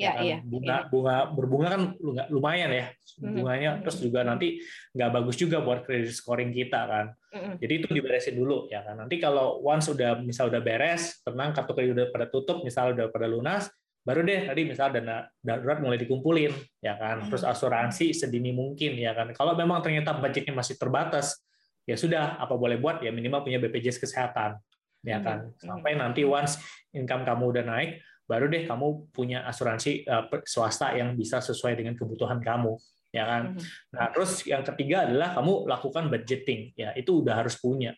ya, 0.01 0.05
ya 0.05 0.13
kan? 0.17 0.25
iya, 0.25 0.37
bunga 0.41 0.77
iya. 0.77 0.89
bunga 0.89 1.17
berbunga 1.37 1.69
kan 1.69 1.83
lumayan 2.33 2.71
ya 2.73 2.87
hmm. 3.21 3.35
bunganya 3.37 3.71
terus 3.85 3.97
juga 4.01 4.25
nanti 4.25 4.61
nggak 4.97 5.11
bagus 5.13 5.37
juga 5.37 5.61
buat 5.61 5.85
credit 5.85 6.13
scoring 6.17 6.53
kita 6.53 6.81
kan 6.89 7.07
hmm. 7.33 7.55
jadi 7.61 7.73
itu 7.83 7.87
diberesin 7.93 8.37
dulu 8.37 8.73
ya 8.73 8.81
kan 8.85 8.97
nanti 9.05 9.21
kalau 9.21 9.61
once 9.61 9.93
sudah 9.93 10.17
misal 10.25 10.49
udah 10.49 10.63
beres 10.65 11.21
tenang 11.21 11.53
kartu 11.53 11.73
kredit 11.77 11.93
udah 11.93 12.07
pada 12.09 12.27
tutup 12.33 12.65
misal 12.65 12.97
udah 12.97 13.13
pada 13.13 13.29
lunas 13.29 13.69
baru 14.03 14.27
deh 14.27 14.51
tadi 14.51 14.67
misal 14.67 14.91
dana 14.91 15.23
darurat 15.39 15.79
mulai 15.79 15.99
dikumpulin 16.01 16.51
ya 16.83 16.99
kan 16.99 17.23
hmm. 17.23 17.29
terus 17.31 17.45
asuransi 17.47 18.11
sedini 18.17 18.51
mungkin 18.51 18.99
ya 18.99 19.15
kan 19.15 19.31
kalau 19.37 19.55
memang 19.55 19.85
ternyata 19.85 20.17
budgetnya 20.17 20.57
masih 20.57 20.75
terbatas 20.75 21.39
ya 21.87 21.95
sudah 21.95 22.39
apa 22.41 22.55
boleh 22.55 22.81
buat 22.81 22.99
ya 23.03 23.15
minimal 23.15 23.47
punya 23.47 23.63
BPJS 23.63 24.03
kesehatan 24.03 24.59
ya 25.07 25.23
kan 25.23 25.51
hmm. 25.51 25.59
sampai 25.63 25.95
nanti 25.95 26.27
once 26.27 26.59
income 26.91 27.23
kamu 27.23 27.45
udah 27.55 27.65
naik 27.67 28.03
baru 28.33 28.49
deh 28.49 28.65
kamu 28.65 29.13
punya 29.13 29.45
asuransi 29.45 30.09
uh, 30.09 30.25
swasta 30.49 30.97
yang 30.97 31.13
bisa 31.13 31.45
sesuai 31.45 31.77
dengan 31.77 31.93
kebutuhan 31.93 32.41
kamu 32.41 32.81
ya 33.13 33.29
kan 33.29 33.43
hmm. 33.53 33.93
nah 33.93 34.09
terus 34.09 34.41
yang 34.49 34.65
ketiga 34.65 35.05
adalah 35.05 35.37
kamu 35.37 35.69
lakukan 35.69 36.09
budgeting 36.09 36.73
ya 36.73 36.97
itu 36.97 37.21
udah 37.21 37.45
harus 37.45 37.61
punya 37.61 37.93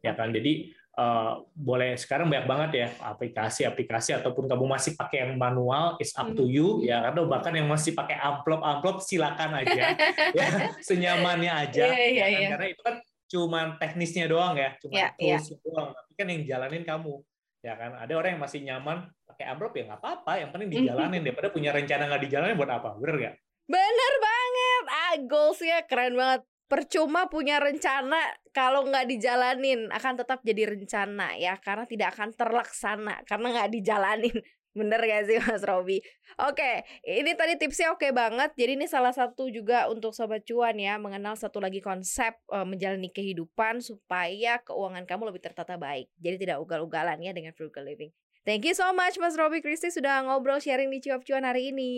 ya 0.00 0.16
kan 0.16 0.32
jadi 0.32 0.72
Uh, 0.94 1.42
boleh 1.58 1.98
sekarang 1.98 2.30
banyak 2.30 2.46
banget 2.46 2.70
ya 2.78 2.88
aplikasi-aplikasi 3.02 4.14
ataupun 4.14 4.46
kamu 4.46 4.78
masih 4.78 4.94
pakai 4.94 5.26
yang 5.26 5.34
manual 5.34 5.98
is 5.98 6.14
up 6.14 6.30
to 6.38 6.46
you 6.46 6.78
hmm. 6.78 6.86
ya 6.86 7.10
atau 7.10 7.26
bahkan 7.26 7.50
yang 7.50 7.66
masih 7.66 7.98
pakai 7.98 8.14
amplop 8.14 8.62
amplop 8.62 9.02
silakan 9.02 9.58
aja 9.58 9.90
ya 10.38 10.46
senyamannya 10.86 11.50
aja 11.50 11.90
yeah, 11.90 11.98
yeah, 11.98 12.06
ya 12.14 12.22
kan? 12.22 12.30
yeah. 12.30 12.50
karena 12.54 12.66
itu 12.70 12.82
kan 12.86 12.96
cuma 13.26 13.74
teknisnya 13.82 14.30
doang 14.30 14.54
ya 14.54 14.70
cuma 14.78 14.94
yeah, 14.94 15.10
iya. 15.18 15.42
tools 15.42 15.50
yeah. 15.50 15.58
doang 15.66 15.88
tapi 15.98 16.12
kan 16.14 16.26
yang 16.30 16.42
jalanin 16.46 16.84
kamu 16.86 17.14
ya 17.58 17.74
kan 17.74 17.90
ada 17.98 18.12
orang 18.14 18.30
yang 18.38 18.42
masih 18.46 18.60
nyaman 18.62 18.98
pakai 19.34 19.50
amplop 19.50 19.74
ya 19.74 19.82
nggak 19.90 20.00
apa-apa. 20.00 20.32
Yang 20.38 20.50
penting 20.54 20.70
dijalanin. 20.78 21.20
Daripada 21.26 21.48
punya 21.50 21.70
rencana 21.74 22.02
nggak 22.06 22.22
dijalanin 22.30 22.54
buat 22.54 22.70
apa? 22.70 22.88
Bener 23.02 23.16
nggak? 23.18 23.34
Bener 23.66 24.14
banget. 24.22 24.84
Ah 24.88 25.14
goalsnya 25.26 25.78
keren 25.90 26.14
banget. 26.14 26.40
Percuma 26.64 27.28
punya 27.28 27.60
rencana 27.60 28.22
kalau 28.54 28.86
nggak 28.86 29.10
dijalanin. 29.10 29.90
Akan 29.90 30.14
tetap 30.14 30.40
jadi 30.46 30.70
rencana 30.70 31.34
ya. 31.34 31.58
Karena 31.58 31.84
tidak 31.84 32.14
akan 32.14 32.30
terlaksana. 32.32 33.26
Karena 33.26 33.46
nggak 33.50 33.70
dijalanin. 33.74 34.38
Bener 34.74 34.98
gak 35.06 35.30
sih 35.30 35.38
Mas 35.38 35.62
Robi? 35.62 36.02
Oke, 36.34 36.82
ini 37.06 37.30
tadi 37.38 37.54
tipsnya 37.54 37.94
oke 37.94 38.10
banget. 38.10 38.58
Jadi 38.58 38.74
ini 38.74 38.90
salah 38.90 39.14
satu 39.14 39.46
juga 39.46 39.86
untuk 39.86 40.10
sobat 40.10 40.42
cuan 40.42 40.74
ya. 40.74 40.98
Mengenal 40.98 41.38
satu 41.38 41.62
lagi 41.62 41.78
konsep 41.78 42.34
uh, 42.50 42.66
menjalani 42.66 43.06
kehidupan 43.14 43.78
supaya 43.78 44.58
keuangan 44.66 45.06
kamu 45.06 45.30
lebih 45.30 45.46
tertata 45.46 45.78
baik. 45.78 46.10
Jadi 46.18 46.42
tidak 46.42 46.58
ugal-ugalan 46.58 47.22
ya 47.22 47.30
dengan 47.30 47.54
frugal 47.54 47.86
living. 47.86 48.10
Thank 48.44 48.68
you 48.68 48.76
so 48.76 48.92
much 48.92 49.16
Mas 49.16 49.40
Robi 49.40 49.64
Kristi 49.64 49.88
sudah 49.88 50.20
ngobrol 50.20 50.60
sharing 50.60 50.92
di 50.92 51.00
Cuap 51.00 51.24
Cuan 51.24 51.48
hari 51.48 51.72
ini. 51.72 51.92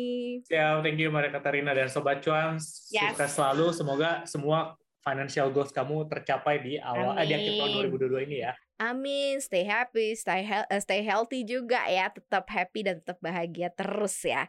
Ya, 0.46 0.78
thank 0.78 0.94
you 0.94 1.10
Maria 1.10 1.34
Katarina 1.34 1.74
dan 1.74 1.90
Sobat 1.90 2.22
Cuan. 2.22 2.62
Yes. 2.94 3.18
Sukses 3.18 3.34
selalu. 3.34 3.74
Semoga 3.74 4.22
semua 4.30 4.78
financial 5.02 5.50
goals 5.50 5.74
kamu 5.74 6.06
tercapai 6.06 6.62
di 6.62 6.78
awal 6.78 7.18
eh, 7.18 7.26
di 7.26 7.34
akhir 7.34 7.52
tahun 7.58 7.70
2022 7.94 8.26
ini 8.30 8.36
ya. 8.46 8.54
Amin, 8.76 9.40
stay 9.40 9.64
happy, 9.64 10.12
stay 10.12 10.44
he 10.44 10.52
uh, 10.52 10.82
stay 10.84 11.00
healthy 11.00 11.48
juga 11.48 11.80
ya, 11.88 12.12
tetap 12.12 12.44
happy 12.44 12.84
dan 12.84 13.00
tetap 13.00 13.16
bahagia 13.24 13.72
terus 13.72 14.20
ya. 14.20 14.44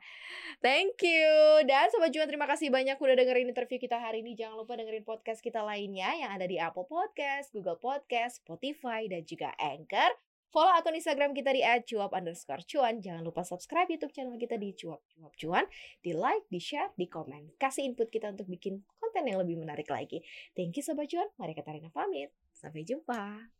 Thank 0.59 1.01
you. 1.01 1.63
Dan 1.65 1.89
sobat 1.89 2.13
Cuan 2.13 2.29
terima 2.29 2.45
kasih 2.45 2.69
banyak 2.69 2.99
udah 2.99 3.15
dengerin 3.17 3.49
interview 3.49 3.81
kita 3.81 3.97
hari 3.97 4.21
ini. 4.21 4.37
Jangan 4.37 4.59
lupa 4.59 4.77
dengerin 4.77 5.01
podcast 5.01 5.41
kita 5.41 5.65
lainnya 5.65 6.13
yang 6.13 6.29
ada 6.29 6.45
di 6.45 6.61
Apple 6.61 6.85
Podcast, 6.85 7.49
Google 7.55 7.81
Podcast, 7.81 8.45
Spotify 8.45 9.09
dan 9.09 9.25
juga 9.25 9.49
Anchor. 9.57 10.26
Follow 10.47 10.71
akun 10.71 10.95
Instagram 10.95 11.35
kita 11.35 11.51
di 11.51 11.61
@cuap 11.63 12.15
underscore 12.15 12.63
cuan. 12.63 13.03
Jangan 13.03 13.21
lupa 13.21 13.43
subscribe 13.43 13.91
YouTube 13.91 14.15
channel 14.15 14.39
kita 14.39 14.55
di 14.55 14.71
cuap 14.71 15.03
cuap 15.11 15.33
cuan. 15.35 15.65
Di 15.99 16.15
like, 16.15 16.47
di 16.47 16.59
share, 16.63 16.95
di 16.95 17.07
komen. 17.11 17.59
Kasih 17.59 17.83
input 17.83 18.07
kita 18.07 18.31
untuk 18.31 18.47
bikin 18.47 18.79
konten 18.99 19.23
yang 19.27 19.43
lebih 19.43 19.59
menarik 19.59 19.91
lagi. 19.91 20.23
Thank 20.55 20.79
you 20.79 20.83
Sobat 20.83 21.11
Cuan. 21.11 21.27
Mari 21.35 21.51
Katarina 21.51 21.91
pamit. 21.91 22.31
Sampai 22.55 22.87
jumpa. 22.87 23.56